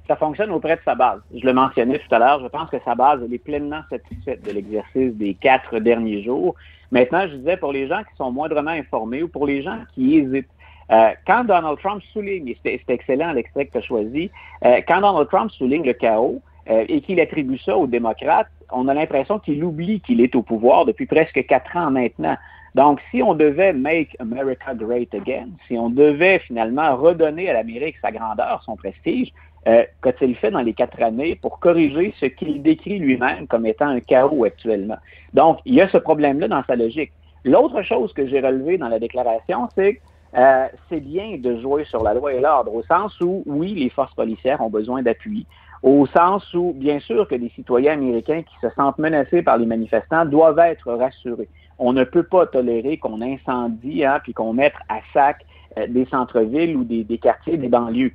[0.10, 1.22] Ça fonctionne auprès de sa base.
[1.32, 4.44] Je le mentionnais tout à l'heure, je pense que sa base, elle est pleinement satisfaite
[4.44, 6.56] de l'exercice des quatre derniers jours.
[6.92, 10.16] Maintenant, je disais, pour les gens qui sont moindrement informés ou pour les gens qui
[10.18, 10.50] hésitent,
[10.92, 14.32] euh, quand Donald Trump souligne, et c'est excellent l'extrait que tu as choisi,
[14.66, 16.42] euh, quand Donald Trump souligne le chaos
[16.72, 20.42] euh, et qu'il attribue ça aux démocrates, on a l'impression qu'il oublie qu'il est au
[20.42, 22.36] pouvoir depuis presque quatre ans maintenant.
[22.74, 27.98] Donc, si on devait make America great again, si on devait finalement redonner à l'Amérique
[28.02, 29.32] sa grandeur, son prestige,
[29.68, 33.88] euh, qu'a-t-il fait dans les quatre années pour corriger ce qu'il décrit lui-même comme étant
[33.88, 34.98] un chaos actuellement?
[35.34, 37.12] Donc, il y a ce problème-là dans sa logique.
[37.44, 40.00] L'autre chose que j'ai relevée dans la déclaration, c'est que
[40.38, 43.90] euh, c'est bien de jouer sur la loi et l'ordre, au sens où, oui, les
[43.90, 45.48] forces policières ont besoin d'appui,
[45.82, 49.66] au sens où, bien sûr, que les citoyens américains qui se sentent menacés par les
[49.66, 51.50] manifestants doivent être rassurés.
[51.80, 55.46] On ne peut pas tolérer qu'on incendie, hein, puis qu'on mette à sac
[55.78, 58.14] euh, des centres-villes ou des, quartiers, des banlieues.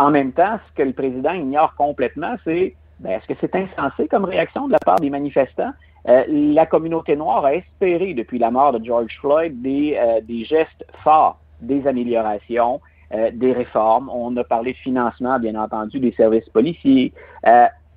[0.00, 4.08] En même temps, ce que le président ignore complètement, c'est ben, est-ce que c'est insensé
[4.08, 5.72] comme réaction de la part des manifestants?
[6.08, 10.84] Euh, la communauté noire a espéré depuis la mort de George Floyd des, des gestes
[11.04, 12.80] forts des améliorations,
[13.14, 14.10] euh, des réformes.
[14.12, 17.12] On a parlé de financement, bien entendu, des services policiers.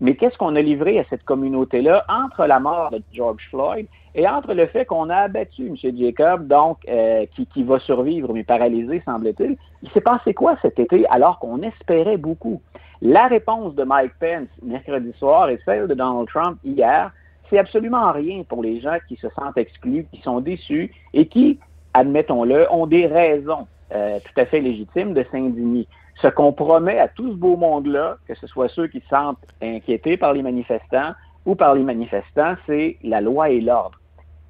[0.04, 4.28] Mais qu'est-ce qu'on a livré à cette communauté-là entre la mort de George Floyd et
[4.28, 5.78] entre le fait qu'on a abattu M.
[5.98, 10.78] Jacob, donc euh, qui, qui, va survivre mais paralysé, semble-t-il, il s'est passé quoi cet
[10.78, 12.62] été alors qu'on espérait beaucoup?
[13.02, 17.14] La réponse de Mike Pence mercredi soir et celle de Donald Trump hier,
[17.50, 21.60] c'est absolument rien pour les gens qui se sentent exclus, qui sont déçus et qui,
[21.94, 25.88] admettons-le, ont des raisons euh, tout à fait légitimes de s'indigner.
[26.22, 29.40] Ce qu'on promet à tout ce beau monde-là, que ce soit ceux qui se sentent
[29.62, 31.14] inquiétés par les manifestants
[31.46, 34.00] ou par les manifestants, c'est la loi et l'ordre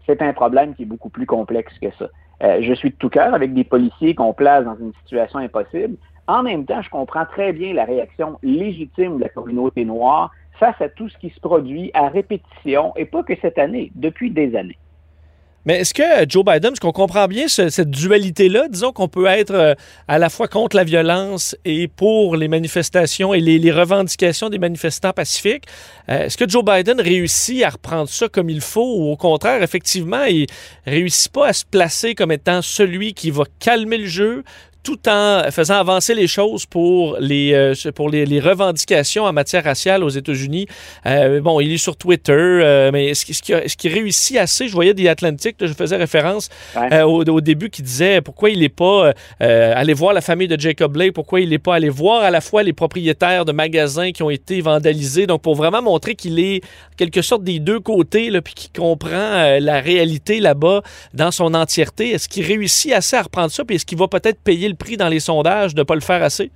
[0.05, 2.09] c'est un problème qui est beaucoup plus complexe que ça.
[2.43, 5.95] Euh, je suis de tout cœur avec des policiers qu'on place dans une situation impossible.
[6.27, 10.79] En même temps, je comprends très bien la réaction légitime de la communauté noire face
[10.81, 14.55] à tout ce qui se produit à répétition, et pas que cette année, depuis des
[14.55, 14.77] années.
[15.65, 18.67] Mais est-ce que euh, Joe Biden, est-ce qu'on comprend bien cette dualité-là?
[18.69, 19.75] Disons qu'on peut être euh,
[20.07, 25.13] à la fois contre la violence et pour les manifestations et les, revendications des manifestants
[25.13, 25.65] pacifiques.
[26.09, 29.63] Euh, est-ce que Joe Biden réussit à reprendre ça comme il faut ou au contraire,
[29.63, 30.47] effectivement, il
[30.85, 34.43] réussit pas à se placer comme étant celui qui va calmer le jeu,
[34.83, 39.63] tout en faisant avancer les choses pour les, euh, pour les, les, revendications en matière
[39.63, 40.67] raciale aux États-Unis.
[41.05, 44.67] Euh, bon, il est sur Twitter, euh, mais est-ce qu'il est qu réussit assez?
[44.67, 48.69] Je voyais des Atlantic, je faisais référence au, au, début, qui disait pourquoi il n'est
[48.69, 52.29] pas allé voir la famille de Jacob Blake, pourquoi il n'est pas allé voir à
[52.29, 55.27] la fois les propriétaires de magasins qui ont été vandalisés.
[55.27, 56.61] Donc, pour vraiment montrer qu'il est
[56.97, 60.81] quelque sorte des deux côtés, là, puis qu'il comprend la réalité là-bas
[61.13, 62.09] dans son entièreté.
[62.09, 64.97] Est-ce qu'il réussit assez à reprendre ça, puis est-ce qu'il va peut-être payer le prix
[64.97, 66.51] dans les sondages de ne pas le faire assez?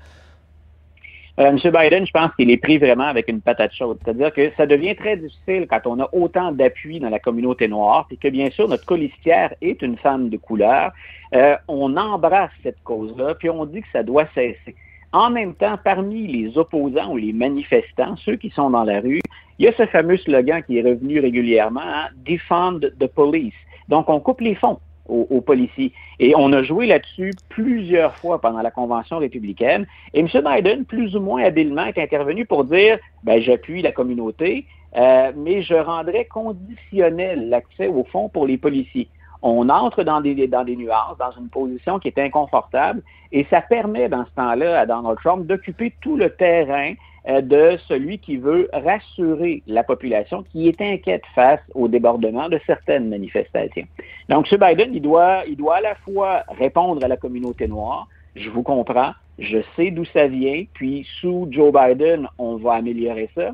[1.39, 1.57] Euh, M.
[1.57, 3.99] Biden, je pense qu'il est pris vraiment avec une patate chaude.
[4.03, 8.07] C'est-à-dire que ça devient très difficile quand on a autant d'appui dans la communauté noire,
[8.09, 10.91] et que bien sûr, notre colistière est une femme de couleur.
[11.35, 14.75] Euh, on embrasse cette cause-là, puis on dit que ça doit cesser.
[15.13, 19.21] En même temps, parmi les opposants ou les manifestants, ceux qui sont dans la rue,
[19.59, 23.53] il y a ce fameux slogan qui est revenu régulièrement, hein, Defend the police.
[23.89, 25.91] Donc, on coupe les fonds aux, policiers.
[26.19, 29.85] Et on a joué là-dessus plusieurs fois pendant la convention républicaine.
[30.13, 30.27] Et M.
[30.27, 34.65] Biden, plus ou moins habilement, est intervenu pour dire ben, j'appuie la communauté,
[34.95, 39.07] euh, mais je rendrai conditionnel l'accès aux fonds pour les policiers.
[39.41, 43.61] On entre dans des, dans des nuances, dans une position qui est inconfortable, et ça
[43.61, 46.93] permet dans ce temps-là à Donald Trump d'occuper tout le terrain
[47.27, 53.09] de celui qui veut rassurer la population qui est inquiète face au débordement de certaines
[53.09, 53.85] manifestations.
[54.29, 54.59] Donc, M.
[54.59, 58.63] Biden, il doit, il doit à la fois répondre à la communauté noire, je vous
[58.63, 63.51] comprends, je sais d'où ça vient, puis sous Joe Biden, on va améliorer ça.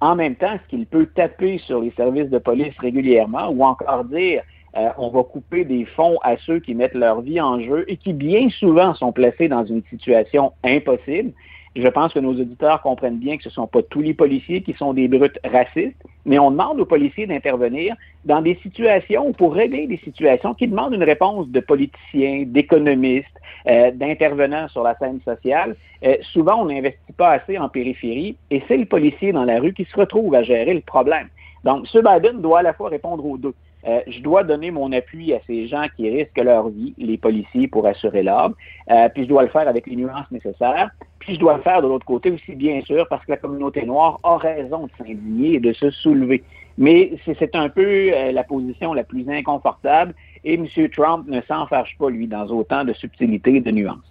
[0.00, 4.04] En même temps, est-ce qu'il peut taper sur les services de police régulièrement ou encore
[4.04, 4.42] dire
[4.76, 7.96] euh, on va couper des fonds à ceux qui mettent leur vie en jeu et
[7.96, 11.32] qui bien souvent sont placés dans une situation impossible?
[11.76, 14.60] Je pense que nos auditeurs comprennent bien que ce ne sont pas tous les policiers
[14.60, 19.32] qui sont des brutes racistes, mais on demande aux policiers d'intervenir dans des situations ou
[19.32, 23.28] pour régler des situations qui demandent une réponse de politiciens, d'économistes,
[23.68, 25.76] euh, d'intervenants sur la scène sociale.
[26.04, 29.72] Euh, souvent, on n'investit pas assez en périphérie et c'est le policier dans la rue
[29.72, 31.28] qui se retrouve à gérer le problème.
[31.62, 32.02] Donc, M.
[32.02, 33.54] Biden doit à la fois répondre aux deux.
[33.86, 37.68] Euh, je dois donner mon appui à ces gens qui risquent leur vie, les policiers,
[37.68, 38.56] pour assurer l'ordre.
[38.90, 40.90] Euh, puis je dois le faire avec les nuances nécessaires.
[41.18, 43.84] Puis je dois le faire de l'autre côté aussi, bien sûr, parce que la communauté
[43.84, 46.42] noire a raison de s'indigner et de se soulever.
[46.78, 50.14] Mais c'est un peu euh, la position la plus inconfortable
[50.44, 50.66] et M.
[50.90, 54.09] Trump ne s'en fâche pas, lui, dans autant de subtilité et de nuances.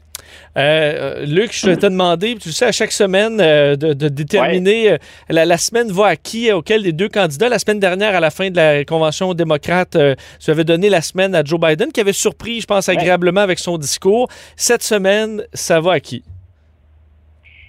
[0.57, 4.97] Euh, Luc, je vais te demander, tu sais, à chaque semaine, euh, de, déterminer euh,
[5.29, 7.49] la, semaine va à qui, auquel des deux candidats.
[7.49, 9.97] La semaine dernière, à la fin de la convention démocrate,
[10.39, 13.59] tu avais donné la semaine à Joe Biden, qui avait surpris, je pense, agréablement avec
[13.59, 14.27] son discours.
[14.55, 16.23] Cette semaine, ça va à qui?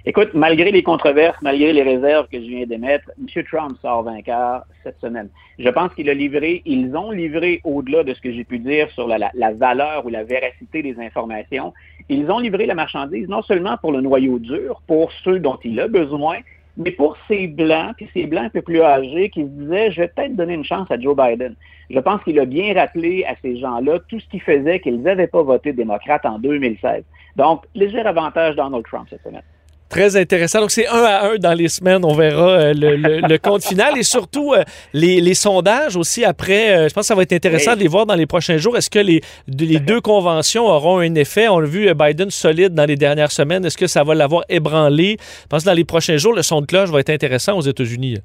[0.07, 3.45] Écoute, malgré les controverses, malgré les réserves que je viens d'émettre, M.
[3.45, 5.29] Trump sort vainqueur cette semaine.
[5.59, 8.91] Je pense qu'il a livré, ils ont livré au-delà de ce que j'ai pu dire
[8.93, 11.75] sur la, valeur ou la véracité des informations.
[12.09, 15.79] Ils ont livré la marchandise non seulement pour le noyau dur, pour ceux dont il
[15.79, 16.39] a besoin,
[16.79, 20.01] mais pour ces blancs, puis ces blancs un peu plus âgés qui se disaient, je
[20.01, 21.55] vais peut-être donner une chance à Joe Biden.
[21.91, 25.27] Je pense qu'il a bien rappelé à ces gens-là tout ce qui faisait qu'ils n'avaient
[25.27, 27.05] pas voté démocrate en 2016.
[27.37, 29.43] Donc, léger avantage Donald Trump cette semaine.
[29.91, 30.61] Très intéressant.
[30.61, 32.05] Donc, c'est un à un dans les semaines.
[32.05, 36.71] On verra euh, le, compte final et surtout euh, les, sondages aussi après.
[36.71, 38.77] Euh, je pense que ça va être intéressant de les voir dans les prochains jours.
[38.77, 41.49] Est-ce que les, les deux conventions auront un effet?
[41.49, 43.65] On a vu Biden solide dans les dernières semaines.
[43.65, 45.17] Est-ce que ça va l'avoir ébranlé?
[45.19, 47.63] Je pense que dans les prochains jours, le son de cloche va être intéressant aux
[47.63, 48.19] États-Unis.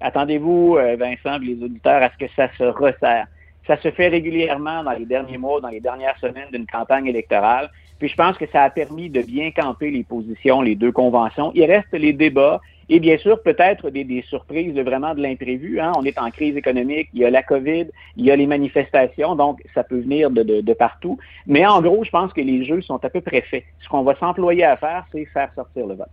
[0.00, 3.26] Attendez-vous, Vincent, les auditeurs, à ce que ça se resserre.
[3.68, 7.70] Ça se fait régulièrement dans les derniers mois, dans les dernières semaines d'une campagne électorale
[8.00, 11.52] Puis je pense que ça a permis de bien camper les positions, les deux conventions.
[11.54, 12.60] Il reste les débats.
[12.88, 15.78] Et bien sûr, peut-être des, surprises, de vraiment de l'imprévu.
[15.78, 15.92] Hein.
[15.96, 17.86] On est en crise économique, il y a la COVID,
[18.16, 21.16] il y a les manifestations, donc ça peut venir de, partout.
[21.46, 23.62] Mais en gros, je pense que les jeux sont à peu près faits.
[23.80, 26.08] Ce qu'on va s'employer à faire, c'est faire sortir le vote.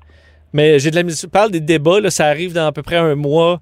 [0.53, 3.15] Mais j'ai de la parle des débats, là, ça arrive dans à peu près un
[3.15, 3.59] mois.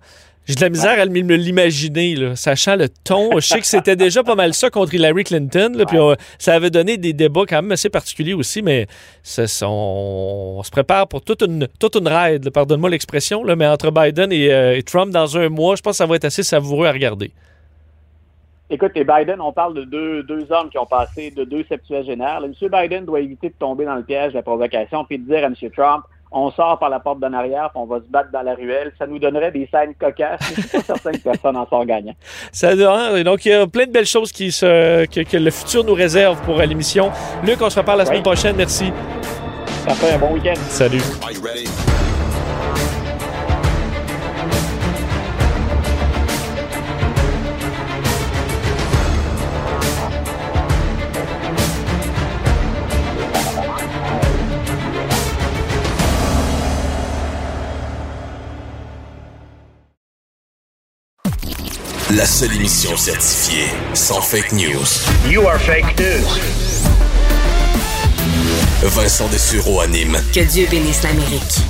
[0.47, 3.31] J'ai de la misère à me l'imaginer, sachant le ton.
[3.39, 5.71] Je sais que c'était déjà pas mal ça contre Hillary Clinton.
[5.75, 5.97] Là, puis
[6.37, 8.85] ça avait donné des débats quand même assez particuliers aussi, mais
[9.23, 13.89] ça, on, on, se prépare pour toute une, toute une ride, pardonne-moi l'expression, mais entre
[13.89, 16.43] Biden et, euh, et, Trump dans un mois, je pense que ça va être assez
[16.43, 17.31] savoureux à regarder.
[18.69, 22.41] Écoute, et Biden, on parle de deux, deux hommes qui ont passé de deux septuagénaires.
[22.43, 22.53] M.
[22.71, 25.47] Biden doit éviter de tomber dans le piège de la provocation puis de dire à
[25.47, 25.55] M.
[25.75, 28.55] Trump on sort par la porte d'en arrière, puis on va se battre dans la
[28.55, 28.91] ruelle.
[28.99, 31.85] Ça nous donnerait des scènes cocasses, mais je suis pas certain que personne en sort
[31.85, 32.13] gagnant.
[32.51, 35.83] Ça, donc, il y a plein de belles choses qui se, que, que le futur
[35.83, 37.11] nous réserve pour l'émission.
[37.43, 38.09] Luc, on se reparle la oui.
[38.09, 38.55] semaine prochaine.
[38.55, 38.91] Merci.
[39.87, 40.55] Ça fait un bon week-end.
[40.67, 41.01] Salut.
[62.11, 63.65] La seule émission certifiée
[63.95, 64.85] sans fake news.
[65.27, 66.23] You are fake news.
[68.83, 70.15] Vincent Dessureau anime.
[70.31, 71.63] Que Dieu bénisse l'Amérique.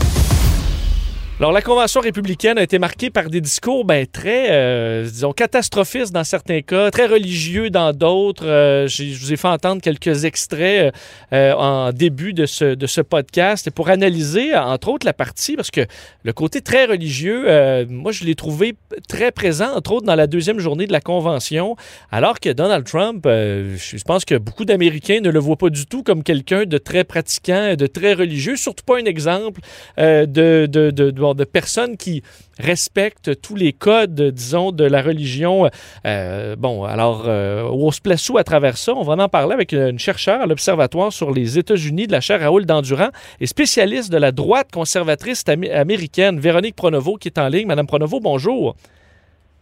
[1.38, 6.14] Alors, la Convention républicaine a été marquée par des discours ben, très, euh, disons, catastrophistes
[6.14, 8.48] dans certains cas, très religieux dans d'autres.
[8.48, 10.96] Euh, je vous ai fait entendre quelques extraits
[11.34, 15.72] euh, en début de ce, de ce podcast pour analyser, entre autres, la partie, parce
[15.72, 15.82] que
[16.24, 18.76] le côté très religieux, moi, je l'ai trouvé
[19.10, 21.76] très présent, entre autres, dans la deuxième journée de la Convention,
[22.14, 26.02] alors que Donald Trump, je pense que beaucoup d'Américains ne le voient pas du tout
[26.02, 29.60] comme quelqu'un de très pratiquant, de très religieux, surtout pas un exemple
[29.98, 32.22] de, de de personnes qui
[32.60, 35.70] respectent tous les codes, disons, de la religion.
[36.06, 38.94] Euh, bon, alors, euh, on se place où à travers ça?
[38.94, 42.42] On va en parler avec une chercheure à l'Observatoire sur les États-Unis de la chaire
[42.42, 43.10] Raoul Dandurand
[43.40, 47.68] et spécialiste de la droite conservatrice am américaine, Véronique Pronovo, qui est en ligne.
[47.68, 48.76] Madame Pronovo, bonjour.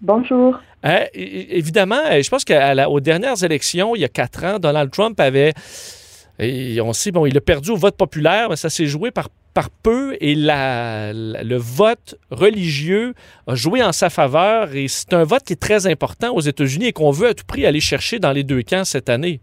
[0.01, 0.59] Bonjour.
[0.85, 5.53] Euh, évidemment, je pense qu'aux dernières élections, il y a quatre ans, Donald Trump avait...
[6.39, 9.29] Et on sait, bon, il a perdu au vote populaire, mais ça s'est joué par
[9.53, 13.13] par peu et le vote religieux
[13.47, 16.87] a joué en sa faveur et c'est un vote qui est très important aux États-Unis
[16.87, 19.41] et qu'on veut à tout prix aller chercher dans les deux camps cette année.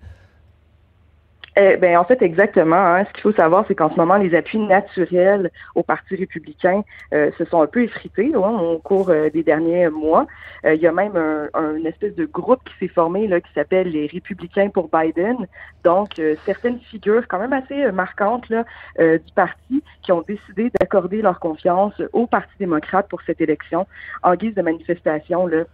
[1.56, 2.76] Eh ben, en fait, exactement.
[2.76, 3.04] Hein.
[3.06, 6.82] Ce qu'il faut savoir, c'est qu'en ce moment, les appuis naturels au Parti républicain
[7.12, 10.26] euh, se sont un peu effrités hein, au cours euh, des derniers mois.
[10.64, 13.52] Euh, il y a même un, un espèce de groupe qui s'est formé là, qui
[13.52, 15.48] s'appelle les Républicains pour Biden.
[15.82, 18.64] Donc, euh, certaines figures quand même assez marquantes là,
[18.98, 23.86] du parti qui ont décidé d'accorder leur confiance au Parti démocrate pour cette élection
[24.22, 25.64] en guise de manifestation là,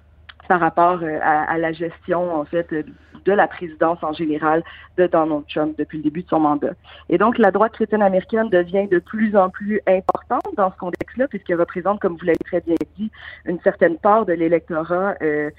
[0.48, 2.72] par rapport à, à, la gestion, en fait,
[3.26, 4.62] de la présidence en général
[4.96, 6.72] de Donald Trump depuis le début de son mandat.
[7.08, 11.28] Et donc, la droite chrétienne américaine devient de plus en plus importante dans ce contexte-là,
[11.28, 13.10] puisqu'elle représente, comme vous l'avez très bien dit,
[13.44, 15.50] une certaine part de l'électorat euh,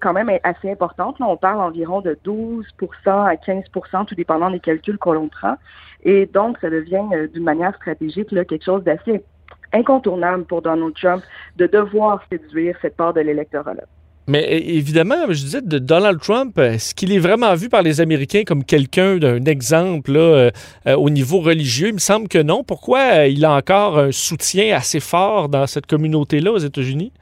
[0.00, 1.18] quand même assez importante.
[1.18, 2.62] Là, on parle environ de 12%
[3.06, 5.56] à 15% tout dépendant des calculs que l'on prend.
[6.04, 9.22] Et donc, ça devient euh, d'une manière stratégique là, quelque chose d'assez
[9.72, 11.22] incontournable pour Donald Trump
[11.56, 13.82] de devoir séduire cette part de l'électorat-là.
[14.28, 18.42] Mais évidemment, je disais de Donald Trump, est-ce qu'il est vraiment vu par les Américains
[18.44, 20.50] comme quelqu'un d'un exemple là,
[20.88, 21.88] euh, au niveau religieux?
[21.88, 22.64] Il me semble que non.
[22.64, 27.12] Pourquoi euh, il a encore un soutien assez fort dans cette communauté-là aux États-Unis?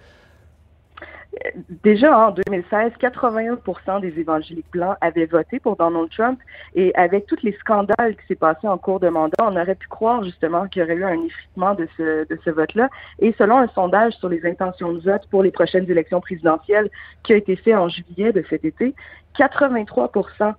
[1.82, 6.38] Déjà en 2016, 81% des évangéliques blancs avaient voté pour Donald Trump
[6.74, 9.88] et avec tous les scandales qui s'est passé en cours de mandat, on aurait pu
[9.88, 12.88] croire justement qu'il y aurait eu un effritement de ce, de ce vote-là.
[13.18, 16.90] Et selon un sondage sur les intentions de vote pour les prochaines élections présidentielles
[17.22, 18.94] qui a été fait en juillet de cet été,
[19.38, 20.54] 83%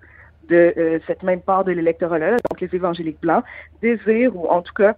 [0.48, 3.44] de euh, cette même part de l'électorat-là, donc les évangéliques blancs,
[3.82, 4.94] désirent ou en tout cas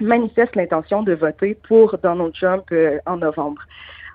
[0.00, 3.62] manifestent l'intention de voter pour Donald Trump euh, en novembre.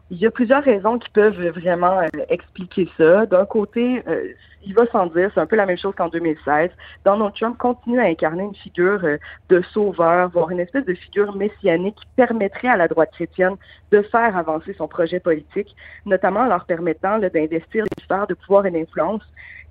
[0.09, 3.25] Il y a plusieurs raisons qui peuvent vraiment euh, expliquer ça.
[3.25, 4.31] D'un côté, euh,
[4.65, 6.69] il va sans dire, c'est un peu la même chose qu'en 2016.
[7.03, 9.17] Donald Trump continue à incarner une figure euh,
[9.49, 13.55] de sauveur, voire une espèce de figure messianique qui permettrait à la droite chrétienne
[13.91, 18.65] de faire avancer son projet politique, notamment en leur permettant d'investir des sphères de pouvoir
[18.65, 19.23] et d'influence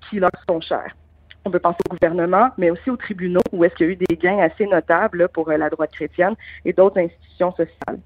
[0.07, 0.95] qui leur sont chères.
[1.45, 3.95] On peut penser au gouvernement, mais aussi aux tribunaux, où est-ce qu'il y a eu
[3.95, 7.99] des gains assez notables là, pour la droite chrétienne et d'autres institutions sociales.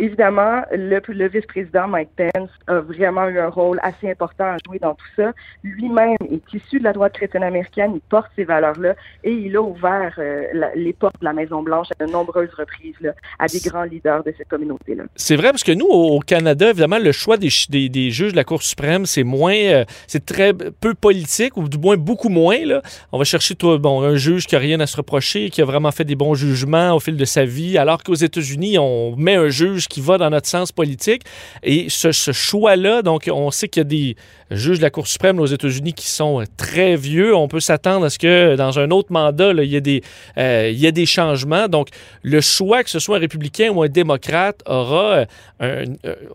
[0.00, 4.78] Évidemment, le, le vice-président Mike Pence a vraiment eu un rôle assez important à jouer
[4.78, 5.32] dans tout ça.
[5.64, 8.94] Lui-même est issu de la droite chrétienne américaine, il porte ces valeurs-là
[9.24, 12.94] et il a ouvert euh, la, les portes de la Maison-Blanche à de nombreuses reprises
[13.00, 15.04] là, à des grands leaders de cette communauté-là.
[15.16, 18.36] C'est vrai parce que nous, au Canada, évidemment, le choix des, des, des juges de
[18.36, 22.64] la Cour suprême, c'est moins, euh, c'est très peu politique ou du moins beaucoup moins.
[22.64, 22.82] Là.
[23.10, 25.64] On va chercher toi, bon, un juge qui a rien à se reprocher, qui a
[25.64, 29.34] vraiment fait des bons jugements au fil de sa vie, alors qu'aux États-Unis, on met
[29.34, 31.22] un juge qui va dans notre sens politique.
[31.62, 34.16] Et ce, ce choix-là, donc, on sait qu'il y a des
[34.50, 37.34] juges de la Cour suprême aux États-Unis qui sont très vieux.
[37.34, 40.02] On peut s'attendre à ce que dans un autre mandat, là, il, y a des,
[40.38, 41.68] euh, il y a des changements.
[41.68, 41.88] Donc,
[42.22, 45.24] le choix, que ce soit un républicain ou un démocrate, aura
[45.60, 45.82] un.
[45.82, 45.84] un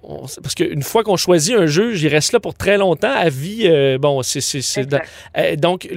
[0.03, 3.29] on, parce qu'une fois qu'on choisit un juge, il reste là pour très longtemps, à
[3.29, 3.63] vie.
[3.65, 4.43] Euh, bon, c'est.
[5.37, 5.89] Euh, donc,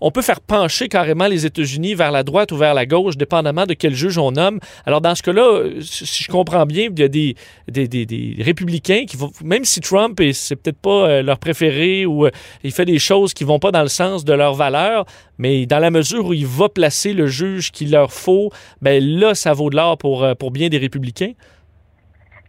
[0.00, 3.66] on peut faire pencher carrément les États-Unis vers la droite ou vers la gauche, dépendamment
[3.66, 4.60] de quel juge on nomme.
[4.86, 7.34] Alors, dans ce cas-là, si je comprends bien, il des,
[7.68, 9.30] des, des, des républicains qui vont.
[9.42, 12.26] Même si Trump, c'est peut-être pas leur préféré ou
[12.62, 15.04] il fait des choses qui vont pas dans le sens de leurs valeurs,
[15.38, 18.50] mais dans la mesure où il va placer le juge qu'il leur faut,
[18.82, 21.32] ben là, ça vaut de l'or pour, pour bien des républicains.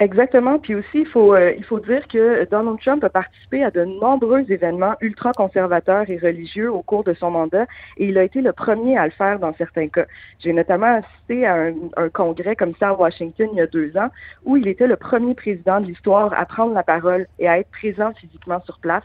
[0.01, 0.59] Exactement.
[0.59, 3.85] Puis aussi, il faut, euh, il faut dire que Donald Trump a participé à de
[3.85, 7.65] nombreux événements ultra-conservateurs et religieux au cours de son mandat
[7.95, 10.05] et il a été le premier à le faire dans certains cas.
[10.39, 13.95] J'ai notamment assisté à un, un, congrès comme ça à Washington il y a deux
[13.95, 14.09] ans
[14.43, 17.71] où il était le premier président de l'histoire à prendre la parole et à être
[17.71, 19.03] présent physiquement sur place.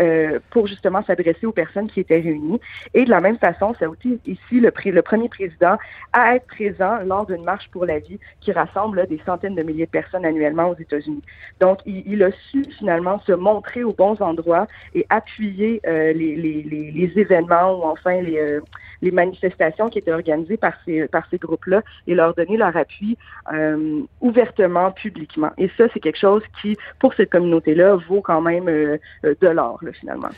[0.00, 2.58] Euh, pour justement s'adresser aux personnes qui étaient réunies.
[2.94, 5.76] Et de la même façon, c'est aussi ici le, le, premier président
[6.14, 9.84] à être présent lors d'une marche pour la vie qui rassemble des centaines de milliers
[9.84, 11.22] de personnes annuellement aux États-Unis.
[11.60, 17.78] Donc, il, a su finalement se montrer aux bons endroits et appuyer euh, les, événements
[17.78, 18.60] ou enfin les, euh,
[19.00, 23.16] les manifestations qui étaient organisées par ces, par ces groupes-là et leur donner leur appui
[23.52, 25.50] euh, ouvertement, publiquement.
[25.58, 30.30] Et ça, c'est quelque chose qui, pour cette communauté-là, vaut quand même de l'or, finalement.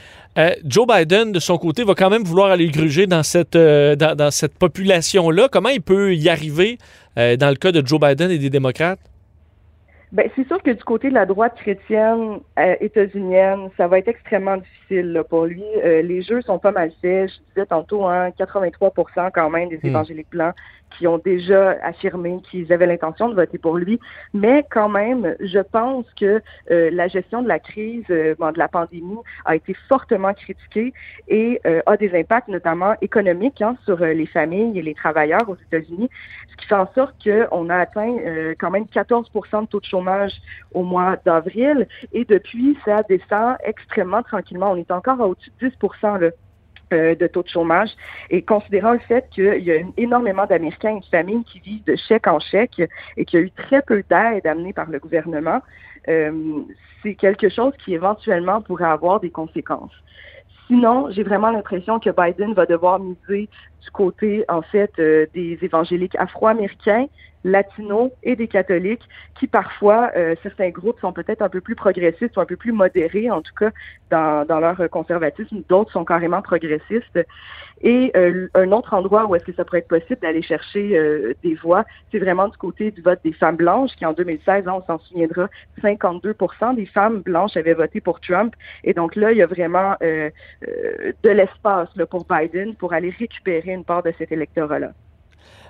[0.65, 4.31] Joe Biden, de son côté, va quand même vouloir aller gruger dans cette, dans, dans,
[4.31, 5.49] cette population-là.
[5.51, 6.79] Comment il peut y arriver
[7.17, 9.01] dans le cas de Joe Biden et des démocrates?
[10.15, 14.07] Ben, c'est sûr que du côté de la droite chrétienne euh, états-unienne, ça va être
[14.07, 15.65] extrêmement difficile là, pour lui.
[15.85, 17.31] Euh, les jeux sont pas mal faits.
[17.31, 19.87] Je disais tantôt, hein, 83% quand même des mmh.
[19.89, 20.55] évangéliques blancs
[20.99, 23.99] qui ont déjà affirmé qu'ils avaient l'intention de voter pour lui.
[24.33, 26.41] Mais quand même, je pense que
[26.71, 30.93] euh, la gestion de la crise, euh, bon, de la pandémie, a été fortement critiquée
[31.29, 35.57] et euh, a des impacts notamment économiques hein, sur les familles et les travailleurs aux
[35.57, 36.09] États-Unis,
[36.51, 38.17] ce qui fait en sorte qu'on a atteint
[38.59, 40.04] quand même 14% de taux de chômage
[40.73, 44.73] au mois d'avril et depuis, ça descend extrêmement tranquillement.
[44.73, 45.77] On est encore à au-dessus de 10
[46.93, 47.91] là, de taux de chômage.
[48.31, 51.97] Et considérant le fait qu'il y a énormément d'Américains et de familles qui vivent de
[51.97, 52.81] chèque en chèque
[53.17, 55.61] et qu'il y a eu très peu d'aide amenée par le gouvernement,
[56.09, 56.63] euh,
[57.03, 59.93] c'est quelque chose qui éventuellement pourrait avoir des conséquences.
[60.67, 63.49] Sinon, j'ai vraiment l'impression que Biden va devoir miser
[63.85, 67.07] du côté, en fait, euh, des évangéliques afro-américains,
[67.45, 69.07] latinos et des catholiques
[69.39, 72.73] qui parfois, euh, certains groupes sont peut-être un peu plus progressistes ou un peu plus
[72.73, 73.71] modérés, en tout cas
[74.11, 77.19] dans, dans leur conservatisme, d'autres sont carrément progressistes.
[77.83, 81.35] Et euh, un autre endroit où est-ce que ça pourrait être possible d'aller chercher euh,
[81.43, 84.73] des voix, c'est vraiment du côté du vote des femmes blanches, qui en 2016, hein,
[84.75, 85.49] on s'en souviendra,
[85.83, 88.55] 52% des femmes blanches avaient voté pour Trump.
[88.85, 90.31] Et donc là, il y a vraiment euh,
[91.23, 94.93] de l'espace pour Biden pour aller récupérer une part de cet électorat-là.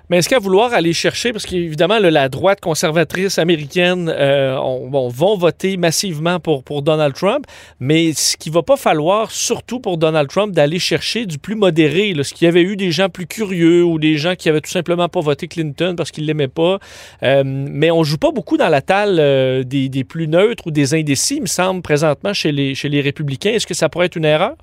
[0.09, 5.77] Mais est-ce qu'à vouloir aller chercher, parce qu'évidemment, la droite conservatrice américaine euh, vont voter
[5.77, 7.45] massivement pour, Donald Trump,
[7.79, 12.13] mais ce qu'il va pas falloir, surtout pour Donald Trump, d'aller chercher du plus modéré,
[12.13, 14.61] là, ce qu'il y avait eu des gens plus curieux ou des gens qui avaient
[14.61, 16.79] tout simplement pas voté Clinton parce qu'ils l'aimaient pas.
[17.23, 20.93] Euh, mais on joue pas beaucoup dans la talle euh, des, plus neutres ou des
[20.93, 23.51] indécis, il me semble, présentement chez les républicains.
[23.51, 24.55] Est-ce que ça pourrait être une erreur?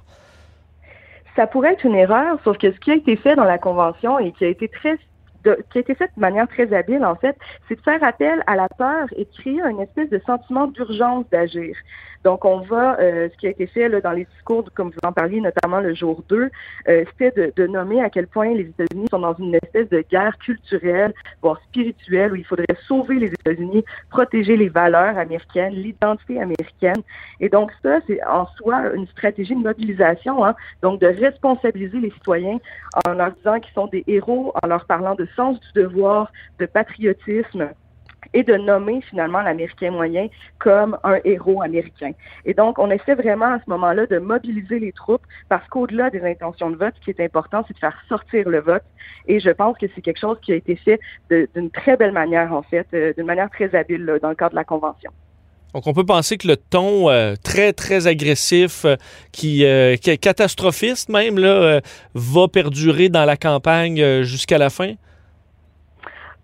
[1.36, 4.18] Ça pourrait être une erreur, sauf que ce qui a été fait dans la Convention
[4.18, 4.98] et qui a été très
[5.44, 7.36] de, qui a été faite de manière très habile, en fait,
[7.68, 11.28] c'est de faire appel à la peur et de créer une espèce de sentiment d'urgence
[11.30, 11.76] d'agir.
[12.24, 15.08] Donc, on va, euh, ce qui a été fait là, dans les discours, comme vous
[15.08, 16.50] en parliez, notamment le jour 2,
[16.88, 20.36] euh, c'était de, nommer à quel point les États-Unis sont dans une espèce de guerre
[20.38, 27.02] culturelle, voire spirituelle, où il faudrait sauver les États-Unis, protéger les valeurs américaines, l'identité américaine.
[27.40, 32.10] Et donc, ça, c'est en soi une stratégie de mobilisation, hein, donc de responsabiliser les
[32.10, 32.58] citoyens
[33.06, 36.66] en leur disant qu'ils sont des héros, en leur parlant de sens du devoir, de
[36.66, 37.70] patriotisme,
[38.34, 40.28] et de nommer finalement l'Américain moyen
[40.58, 42.12] comme un héros américain.
[42.44, 46.22] Et donc, on essaie vraiment à ce moment-là de mobiliser les troupes parce qu'au-delà des
[46.22, 48.84] intentions de vote, ce qui est important, c'est de faire sortir le vote.
[49.26, 51.00] Et je pense que c'est quelque chose qui a été fait
[51.54, 54.56] d'une très belle manière, en fait, euh, d'une manière très habile dans le cadre de
[54.56, 55.10] la Convention.
[55.74, 58.96] Donc, on peut penser que le ton euh, très, très agressif, euh,
[59.32, 61.38] qui, est catastrophiste même,
[62.14, 64.94] va perdurer dans la campagne jusqu'à la fin?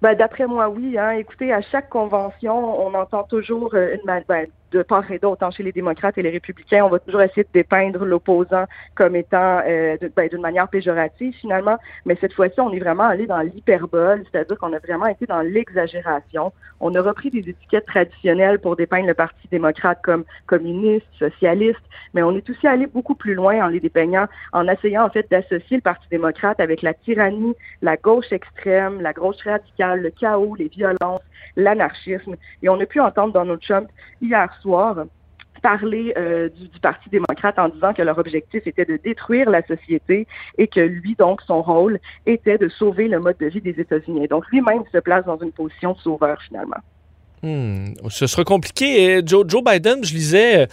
[0.00, 0.96] Ben, D'après moi, oui.
[0.98, 1.10] Hein.
[1.12, 5.72] Écoutez, à chaque convention, on entend toujours une, ben, de part et d'autre, chez les
[5.72, 8.64] démocrates et les républicains, on va toujours essayer de dépeindre l'opposant
[8.94, 13.26] comme étant euh, ben, d'une manière péjorative finalement, mais cette fois-ci, on est vraiment allé
[13.26, 16.52] dans l'hyperbole, c'est-à-dire qu'on a vraiment été dans l'exagération.
[16.80, 21.80] On a repris des étiquettes traditionnelles pour dépeindre le Parti démocrate comme communiste, socialiste,
[22.14, 25.30] mais on est aussi allé beaucoup plus loin en les dépeignant, en essayant en fait
[25.30, 30.54] d'associer le Parti démocrate avec la tyrannie, la gauche extrême, la gauche radicale, le chaos,
[30.56, 31.22] les violences,
[31.56, 32.36] l'anarchisme.
[32.62, 33.88] Et on a pu entendre Donald Trump
[34.20, 35.04] hier soir
[35.60, 40.26] parler euh, du, Parti démocrate en disant que leur objectif était de détruire la société
[40.56, 44.28] et que lui, donc, son rôle était de sauver le mode de vie des États-Unis.
[44.28, 46.76] Donc, lui-même se place dans une position de sauveur, finalement.
[47.42, 47.94] Hmm.
[48.08, 49.20] Ce sera compliqué.
[49.24, 50.66] Joe, Joe Biden, je lisais euh,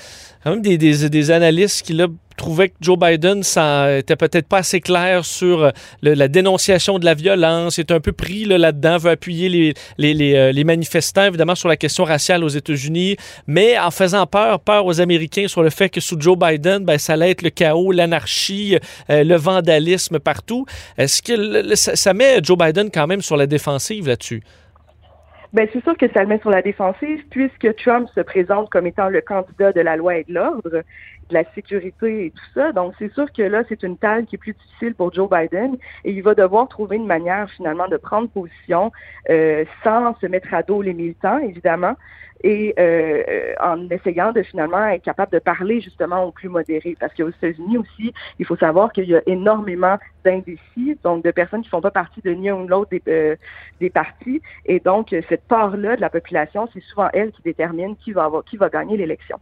[0.44, 4.48] quand même des, des, des analystes qui là, trouvaient que Joe Biden ça était peut-être
[4.48, 5.72] pas assez clair sur euh,
[6.02, 10.52] la dénonciation de la violence, est un peu pris là-dedans, veut appuyer les, les, euh,
[10.52, 13.18] les, manifestants, évidemment, sur la question raciale aux États-Unis,
[13.48, 16.98] mais en faisant peur, peur aux Américains sur le fait que sous Joe Biden, ben,
[16.98, 18.78] ça allait être le chaos, l'anarchie,
[19.10, 20.66] le vandalisme partout.
[20.98, 24.44] Est-ce que ça met Joe Biden quand même sur la défensive là-dessus?
[25.56, 28.88] Ben, c'est sûr que ça le met sur la défensive puisque Trump se présente comme
[28.88, 30.84] étant le candidat de la loi et de l'ordre, de
[31.30, 32.74] la sécurité et tout ça.
[32.74, 35.78] Donc, c'est sûr que là, c'est une tâche qui est plus difficile pour Joe Biden
[36.04, 38.92] et il va devoir trouver une manière finalement de prendre position
[39.30, 41.96] euh, sans se mettre à dos les militants, évidemment,
[42.44, 46.96] et euh, en essayant de finalement être capable de parler justement aux plus modérés.
[47.00, 51.62] Parce qu'aux États-Unis aussi, il faut savoir qu'il y a énormément d'indécis, donc de personnes
[51.62, 53.36] qui ne font pas partie de ni un ou l'autre des, euh,
[53.80, 54.42] des partis.
[54.66, 58.44] Et donc, cette part-là de la population, c'est souvent elle qui détermine qui va, avoir,
[58.44, 59.38] qui va gagner l'élection.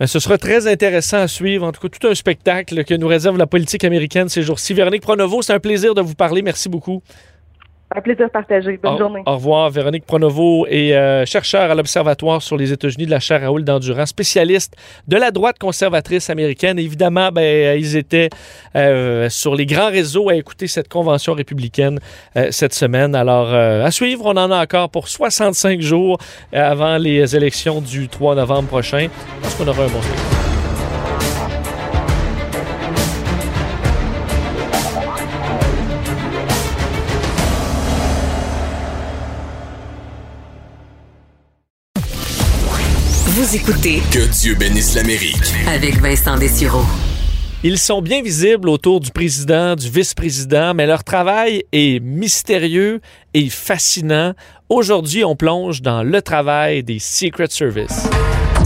[0.00, 1.64] Ben, ce sera très intéressant à suivre.
[1.64, 4.74] En tout cas, tout un spectacle que nous réserve la politique américaine ces jours-ci.
[4.74, 6.42] Véronique Pronovo, c'est un plaisir de vous parler.
[6.42, 7.00] Merci beaucoup.
[7.96, 8.78] Un plaisir partagé.
[8.82, 9.22] Bonne journée.
[9.26, 9.70] Au revoir.
[9.70, 14.08] Véronique Pronovo est euh, chercheur à l'Observatoire sur les États-Unis de la chaire Raoul d'Endurance,
[14.08, 14.74] spécialiste
[15.06, 16.78] de la droite conservatrice américaine.
[16.78, 18.30] Évidemment, ben, euh, ils étaient
[18.74, 21.98] euh, sur les grands réseaux à écouter cette convention républicaine
[22.50, 23.14] cette semaine.
[23.14, 26.18] Alors, à suivre, on en a encore pour 65 jours
[26.52, 29.08] avant les élections du 3 novembre prochain.
[29.08, 30.53] Je pense qu'on aura un bon spectacle.
[43.54, 46.82] Vous écoutez Que Dieu bénisse l'Amérique avec Vincent Dessureau.
[47.62, 53.00] Ils sont bien visibles autour du président, du vice-président, mais leur travail est mystérieux
[53.32, 54.34] et fascinant.
[54.68, 58.08] Aujourd'hui, on plonge dans le travail des Secret Service.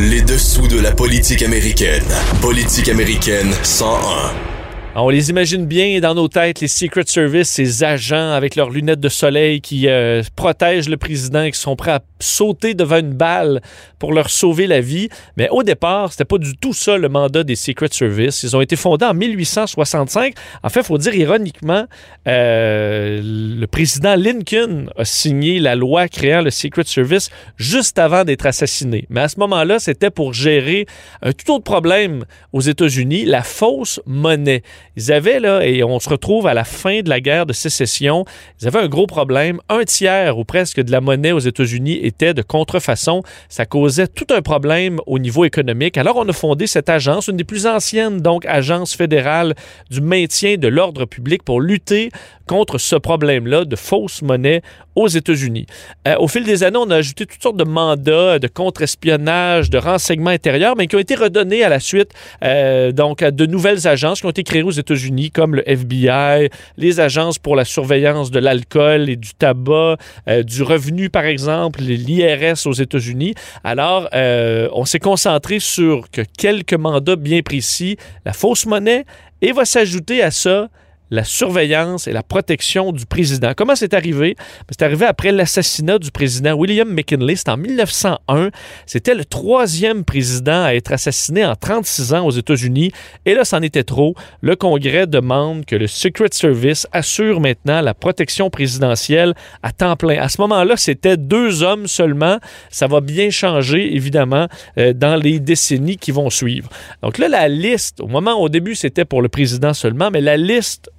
[0.01, 2.09] Les dessous de la politique américaine.
[2.41, 4.58] Politique américaine 101.
[5.01, 8.99] On les imagine bien dans nos têtes, les Secret Service, ces agents avec leurs lunettes
[8.99, 13.61] de soleil qui euh, protègent le président qui sont prêts à sauter devant une balle
[14.01, 15.09] pour leur sauver la vie.
[15.37, 18.43] Mais au départ, c'était pas du tout ça le mandat des Secret Service.
[18.43, 20.35] Ils ont été fondés en 1865.
[20.65, 21.85] En fait, il faut dire ironiquement,
[22.27, 28.47] euh, le président Lincoln a signé la loi créant le Secret Service juste avant d'être
[28.47, 29.07] assassiné.
[29.11, 30.87] Mais à ce moment-là, c'était pour gérer
[31.23, 34.65] un tout autre problème aux États-Unis, la fausse monnaie.
[34.97, 38.25] Ils avaient, là, et on se retrouve à la fin de la guerre de sécession,
[38.61, 39.61] ils avaient un gros problème.
[39.69, 43.23] Un tiers ou presque de la monnaie aux États-Unis était de contrefaçon.
[43.49, 45.97] Ça causait tout un problème au niveau économique.
[45.99, 49.55] Alors, on a fondé cette agence, une des plus anciennes, donc, agences fédérales
[49.91, 52.11] du maintien de l'ordre public pour lutter
[52.47, 54.63] contre ce problème-là de fausse monnaie
[54.99, 55.67] aux États-Unis.
[56.07, 59.79] Euh, au fil des années, on a ajouté toutes sortes de mandats de contre-espionnage, de
[59.79, 62.11] renseignements intérieurs, mais qui ont été redonnés à la suite
[62.43, 66.51] euh, donc à de nouvelles agences qui ont été créées aux États-Unis, comme le FBI,
[66.77, 71.81] les agences pour la surveillance de l'alcool et du tabac, euh, du revenu, par exemple,
[71.81, 73.35] l'IRS aux États-Unis.
[73.63, 79.05] Alors, on s'est concentré sur que quelques mandats bien précis, la fausse monnaie,
[79.43, 80.69] et va s'ajouter à ça
[81.11, 83.53] la surveillance et la protection du président.
[83.57, 84.37] Comment c'est arrivé?
[84.71, 87.35] C'est arrivé après l'assassinat du président William McKinley.
[87.49, 88.51] En 1901.
[88.87, 92.93] C'était le troisième président à être assassiné en 36 ans aux États-Unis.
[93.27, 94.15] Et là, c'en était trop.
[94.41, 100.19] Le Congrès demande que le Secret Service assure maintenant la protection présidentielle à temps plein.
[100.19, 102.39] À ce moment-là, c'était deux hommes seulement.
[102.71, 104.49] Ça va bien changer, évidemment,
[104.79, 106.69] euh, dans les décennies qui vont suivre.
[107.03, 110.37] Donc là, la liste, au moment, au début, c'était pour le président seulement, mais la
[110.37, 110.91] liste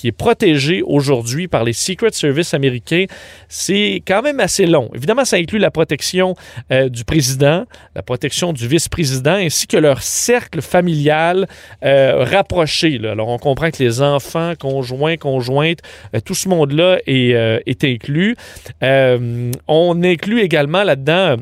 [0.00, 3.04] qui est protégé aujourd'hui par les Secret Service américains,
[3.48, 4.90] c'est quand même assez long.
[4.94, 6.34] Évidemment, ça inclut la protection
[6.72, 11.46] euh, du président, la protection du vice-président, ainsi que leur cercle familial
[11.84, 12.98] euh, rapproché.
[13.04, 15.80] Alors, on comprend que les enfants, conjoints, conjointes,
[16.14, 18.36] euh, tout ce monde-là est inclus.
[18.80, 21.36] on inclut également là-dedans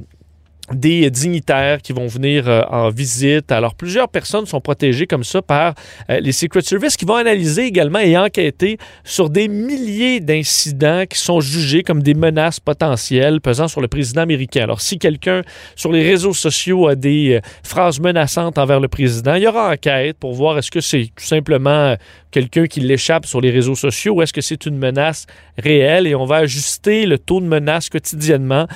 [0.73, 3.51] des dignitaires qui vont venir euh, en visite.
[3.53, 5.75] Alors, plusieurs personnes sont protégées comme ça par
[6.11, 11.19] euh, les Secret Service qui vont analyser également et enquêter sur des milliers d'incidents qui
[11.19, 14.65] sont jugés comme des menaces potentielles pesant sur le président américain.
[14.65, 15.43] Alors, si quelqu'un
[15.75, 19.73] sur les réseaux sociaux a des euh, phrases menaçantes envers le président, il y aura
[19.73, 21.97] enquête pour voir est-ce que c'est tout simplement
[22.31, 26.15] quelqu'un qui l'échappe sur les réseaux sociaux ou est-ce que c'est une menace réelle et
[26.15, 28.67] on va ajuster le taux de menace quotidiennement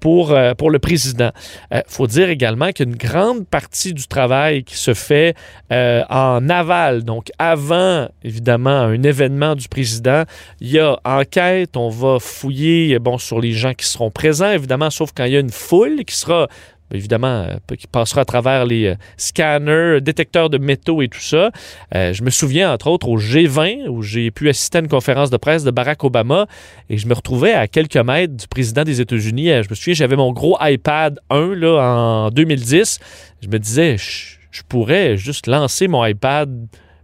[0.00, 1.31] pour, pour le président.
[1.70, 5.34] Il euh, faut dire également qu'une grande partie du travail qui se fait
[5.72, 10.24] euh, en aval, donc avant évidemment un événement du président,
[10.60, 14.90] il y a enquête, on va fouiller bon, sur les gens qui seront présents, évidemment,
[14.90, 16.48] sauf quand il y a une foule qui sera
[16.92, 21.50] évidemment, euh, qui passera à travers les euh, scanners, détecteurs de métaux et tout ça.
[21.94, 25.30] Euh, je me souviens, entre autres, au G20, où j'ai pu assister à une conférence
[25.30, 26.46] de presse de Barack Obama
[26.88, 29.48] et je me retrouvais à quelques mètres du président des États-Unis.
[29.62, 32.98] Je me souviens, j'avais mon gros iPad 1 là, en 2010.
[33.42, 36.50] Je me disais, je, pourrais juste lancer mon iPad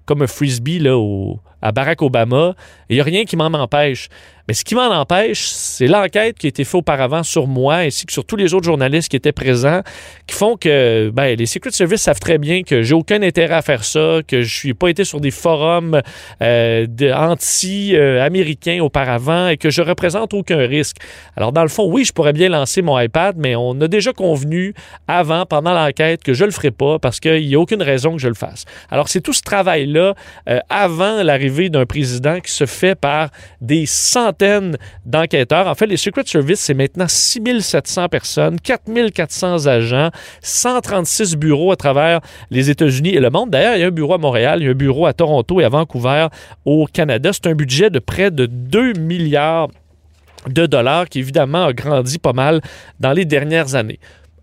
[0.07, 0.83] comme un frisbee
[1.61, 2.55] à Barack Obama
[2.89, 4.09] il n'y a rien qui m'en empêche.
[4.49, 8.07] Mais ce qui m'en empêche, c'est l'enquête qui a été faite auparavant sur moi ainsi
[8.07, 9.83] que sur tous les autres journalistes qui étaient présents,
[10.27, 13.61] qui font que ben, les Secret Service savent très bien que j'ai aucun intérêt à
[13.61, 16.01] faire ça, que je suis pas été sur des forums
[16.41, 20.97] euh, anti-américains auparavant et que je représente aucun risque.
[21.37, 24.15] Alors dans le fond, oui, je pourrais bien lancer mon iPad, mais on a déjà
[24.15, 24.73] convenu
[25.09, 28.23] avant, pendant l'enquête, que je le ferai pas parce qu'il n'y a aucune raison que
[28.23, 28.65] je le fasse.
[28.91, 30.15] Alors c'est tout ce travail-là
[30.49, 33.29] euh, avant l'arrivée d'un président qui se fait par
[33.61, 34.38] des centaines
[35.05, 35.67] d'enquêteurs.
[35.67, 40.11] En fait, les Secret Service, c'est maintenant 6700 personnes, 4400 agents,
[40.43, 42.21] 136 bureaux à travers
[42.51, 43.51] les États-Unis et le monde.
[43.51, 45.61] D'ailleurs, il y a un bureau à Montréal, il y a un bureau à Toronto
[45.61, 46.29] et à Vancouver
[46.65, 47.31] au Canada.
[47.33, 49.69] C'est un budget de près de 2 milliards
[50.47, 52.61] de dollars qui évidemment a grandi pas mal
[53.01, 53.99] dans les dernières années.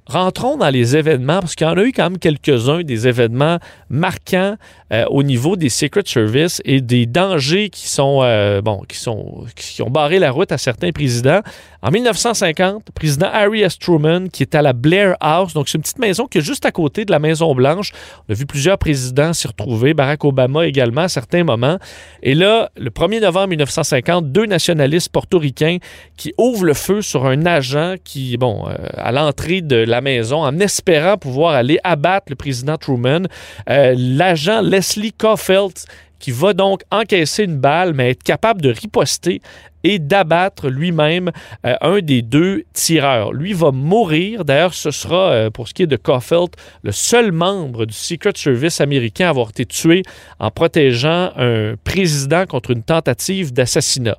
[0.08, 3.58] Rentrons dans les événements, parce qu'il y en a eu quand même quelques-uns des événements
[3.89, 4.56] marquants
[4.93, 9.45] euh, au niveau des Secret Service et des dangers qui sont, euh, bon, qui sont,
[9.56, 11.41] qui ont barré la route à certains présidents.
[11.82, 13.80] En 1950, le président Harry S.
[13.80, 16.66] Truman, qui est à la Blair House, donc c'est une petite maison qui est juste
[16.66, 17.91] à côté de la Maison Blanche.
[18.28, 21.78] On a vu plusieurs présidents s'y retrouver, Barack Obama également à certains moments.
[22.24, 25.78] Et là, le 1er novembre 1950, deux nationalistes portoricains
[26.18, 30.43] qui ouvrent le feu sur un agent qui, bon, euh, à l'entrée de la maison,
[30.43, 33.27] en espérant pouvoir aller abattre le président Truman.
[33.67, 35.73] L'agent Leslie Caulfield
[36.19, 39.41] qui va donc encaisser une balle, mais être capable de riposter
[39.86, 41.31] et d'abattre lui-même
[41.63, 43.33] euh, un des deux tireurs.
[43.33, 44.43] Lui va mourir.
[44.43, 46.49] D'ailleurs, ce sera, euh, pour ce qui est de Caulfield,
[46.81, 50.01] le seul membre du Secret Service américain à avoir été tué
[50.39, 54.17] en protégeant un président contre une tentative d'assassinat.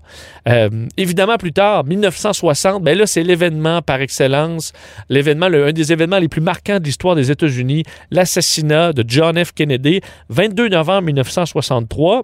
[0.49, 4.73] Euh, évidemment, plus tard, 1960, ben là, c'est l'événement par excellence,
[5.09, 9.53] l'événement, un des événements les plus marquants de l'histoire des États-Unis, l'assassinat de John F.
[9.53, 12.23] Kennedy, 22 novembre 1963.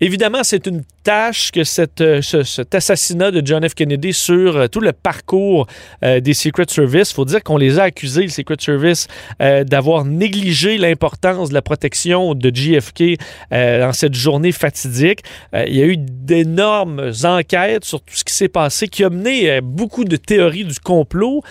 [0.00, 1.60] Évidemment, c'est une tâche que
[2.00, 3.74] euh, cet assassinat de John F.
[3.74, 5.66] Kennedy sur euh, tout le parcours
[6.02, 7.10] euh, des Secret Service.
[7.10, 9.06] Il faut dire qu'on les a accusés, le Secret Service,
[9.40, 13.18] d'avoir négligé l'importance de la protection de JFK
[13.50, 15.20] dans cette journée fatidique.
[15.52, 19.60] il y a eu d'énormes enquêtes sur tout ce qui s'est passé qui a mené
[19.60, 21.42] beaucoup de théories du complot,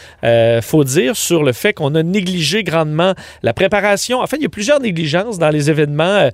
[0.61, 4.19] faut dire, sur le fait qu'on a négligé grandement la préparation.
[4.19, 6.29] En fait, il y a plusieurs négligences dans les événements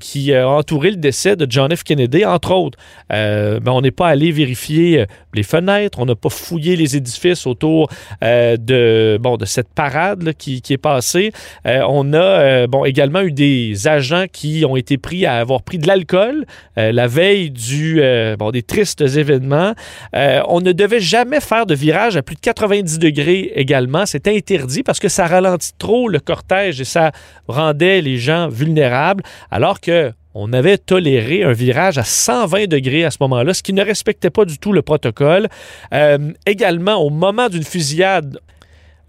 [0.00, 1.84] qui ont entouré le décès de John F.
[1.84, 2.78] Kennedy, entre autres.
[3.12, 6.96] Euh, ben, on n'est pas allé vérifier euh, les fenêtres, on n'a pas fouillé les
[6.96, 7.90] édifices autour
[8.22, 11.32] euh, de, bon, de cette parade qui, est passée.
[11.64, 15.86] on a bon, également eu des agents qui ont été pris à avoir pris de
[15.86, 18.00] l'alcool la veille du,
[18.38, 19.74] bon, des tristes événements.
[20.14, 24.06] on ne devait jamais faire de virage à plus de 90 degrés également.
[24.06, 27.12] C'était interdit parce que ça ralentit trop le cortège et ça
[27.48, 33.10] rendait les gens vulnérables, alors que on avait toléré un virage à 120 degrés à
[33.10, 35.48] ce moment-là, ce qui ne respectait pas du tout le protocole.
[35.92, 38.38] Euh, également, au moment d'une fusillade,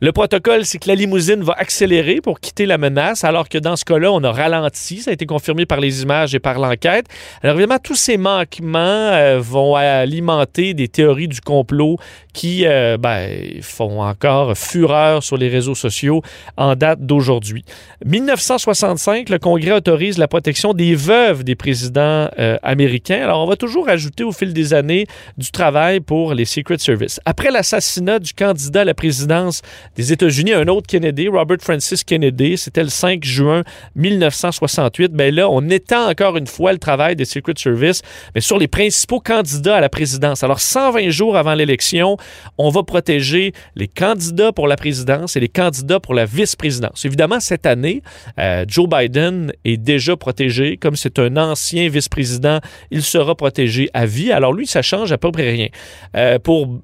[0.04, 3.78] le protocole, c'est que la limousine va accélérer pour quitter la menace, alors que dans
[3.78, 4.98] ce cas-là, on a ralenti.
[4.98, 7.06] Ça a été confirmé par les images et par l'enquête.
[7.42, 12.00] Alors évidemment, tous ces manquements euh, vont alimenter des théories du complot
[12.34, 16.22] qui euh, ben, font encore fureur sur les réseaux sociaux
[16.58, 17.64] en date d'aujourd'hui.
[18.06, 23.24] 1965, le Congrès autorise la protection des veuves des présidents euh, américains.
[23.24, 27.22] Alors on va toujours ajouter au fil des années du travail pour les Secret Service.
[27.24, 29.62] Après l'assassinat du candidat à la présidence
[29.96, 32.58] des États-Unis, un autre Kennedy, Robert Francis Kennedy.
[32.58, 33.64] C'était le 5 juin
[33.96, 35.12] 1968.
[35.12, 38.02] Ben là, on étend encore une fois le travail des Secret Service,
[38.36, 40.44] mais sur les principaux candidats à la présidence.
[40.44, 42.18] Alors, 120 jours avant l'élection,
[42.58, 47.06] on va protéger les candidats pour la présidence et les candidats pour la vice-présidence.
[47.06, 48.02] Évidemment, cette année,
[48.40, 50.78] euh, Joe Biden est déjà protégé.
[50.78, 52.60] Comme c'est un ancien vice-président,
[52.92, 54.32] il sera protégé à vie.
[54.32, 55.68] Alors lui, ça change à peu près rien.
[56.16, 56.82] Euh, pour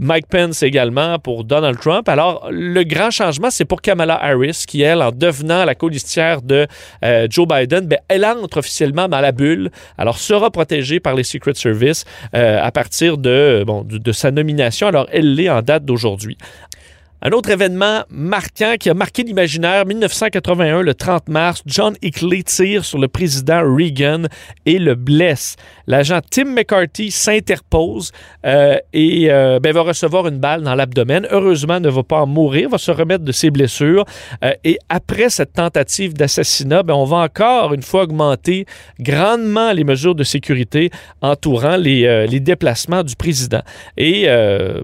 [0.00, 2.08] Mike Pence également pour Donald Trump.
[2.08, 6.66] Alors, le grand changement, c'est pour Kamala Harris, qui, elle, en devenant la colistière de
[7.04, 11.24] euh, Joe Biden, ben, elle entre officiellement dans la bulle, alors sera protégée par les
[11.24, 12.04] Secret Service
[12.34, 14.86] euh, à partir de, bon, de sa nomination.
[14.86, 16.36] Alors, elle l'est en date d'aujourd'hui.
[17.24, 22.84] Un autre événement marquant qui a marqué l'imaginaire, 1981, le 30 mars, John Hickley tire
[22.84, 24.24] sur le président Reagan
[24.66, 25.54] et le blesse.
[25.86, 28.10] L'agent Tim McCarthy s'interpose
[28.44, 31.28] euh, et euh, ben, va recevoir une balle dans l'abdomen.
[31.30, 34.04] Heureusement, ne va pas en mourir, va se remettre de ses blessures.
[34.42, 38.66] Euh, et après cette tentative d'assassinat, ben, on va encore une fois augmenter
[38.98, 43.62] grandement les mesures de sécurité entourant les, les déplacements du président.
[43.96, 44.26] Et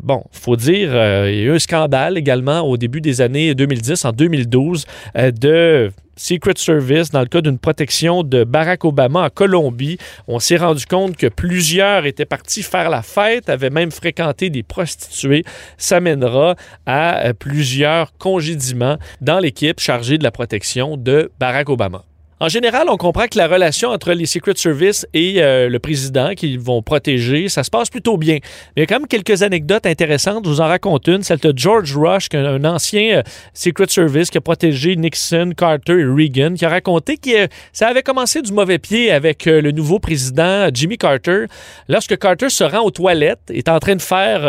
[0.04, 0.90] bon, faut dire,
[1.26, 4.84] il y a eu un scandale également au début des années 2010, en 2012,
[5.16, 9.96] euh, de Secret Service dans le cas d'une protection de Barack Obama en Colombie.
[10.26, 14.62] On s'est rendu compte que plusieurs étaient partis faire la fête, avaient même fréquenté des
[14.62, 15.42] prostituées.
[15.78, 22.07] Ça mènera à euh, plusieurs congédiements dans l'équipe chargée de la protection de Barack Obama.
[22.40, 26.34] En général, on comprend que la relation entre les Secret Service et euh, le président
[26.36, 28.34] qu'ils vont protéger, ça se passe plutôt bien.
[28.34, 28.40] Mais
[28.76, 30.44] il y a quand même quelques anecdotes intéressantes.
[30.44, 33.22] Je vous en raconte une, celle de George Rush, un ancien euh,
[33.54, 37.88] Secret Service qui a protégé Nixon, Carter et Reagan, qui a raconté que euh, ça
[37.88, 41.46] avait commencé du mauvais pied avec le nouveau président Jimmy Carter.
[41.88, 44.42] Lorsque Carter se rend aux toilettes, est en train de faire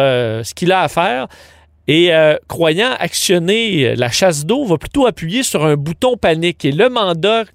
[0.46, 1.28] ce qu'il a à faire,
[1.88, 2.12] et
[2.48, 6.66] croyant actionner la chasse d'eau, va plutôt appuyer sur un bouton panique.
[6.66, 7.46] Et le mandat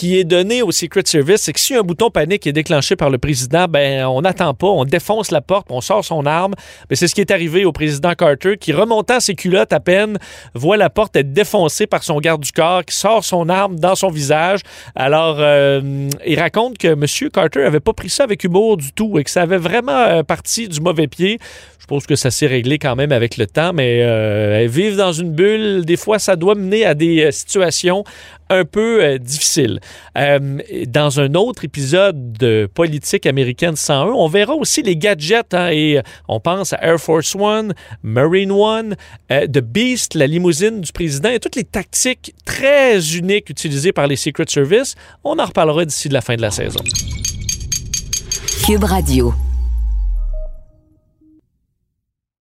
[0.00, 3.10] qui est donné au Secret Service, c'est que si un bouton panique est déclenché par
[3.10, 6.54] le président, ben on n'attend pas, on défonce la porte, on sort son arme.
[6.88, 10.16] Mais c'est ce qui est arrivé au président Carter, qui remontant ses culottes à peine,
[10.54, 13.94] voit la porte être défoncée par son garde du corps, qui sort son arme dans
[13.94, 14.60] son visage.
[14.94, 17.04] Alors, euh, il raconte que M.
[17.30, 20.22] Carter avait pas pris ça avec humour du tout et que ça avait vraiment euh,
[20.22, 21.38] parti du mauvais pied.
[21.78, 25.12] Je pense que ça s'est réglé quand même avec le temps, mais euh, vivre dans
[25.12, 28.04] une bulle, des fois, ça doit mener à des situations
[28.48, 29.80] un peu difficiles.
[30.18, 35.70] Euh, dans un autre épisode de Politique américaine 101, on verra aussi les gadgets hein,
[35.70, 38.96] et on pense à Air Force One, Marine One,
[39.28, 44.16] The Beast, la limousine du président et toutes les tactiques très uniques utilisées par les
[44.16, 44.94] Secret Service.
[45.24, 46.80] On en reparlera d'ici la fin de la saison.
[48.66, 49.34] Cube Radio.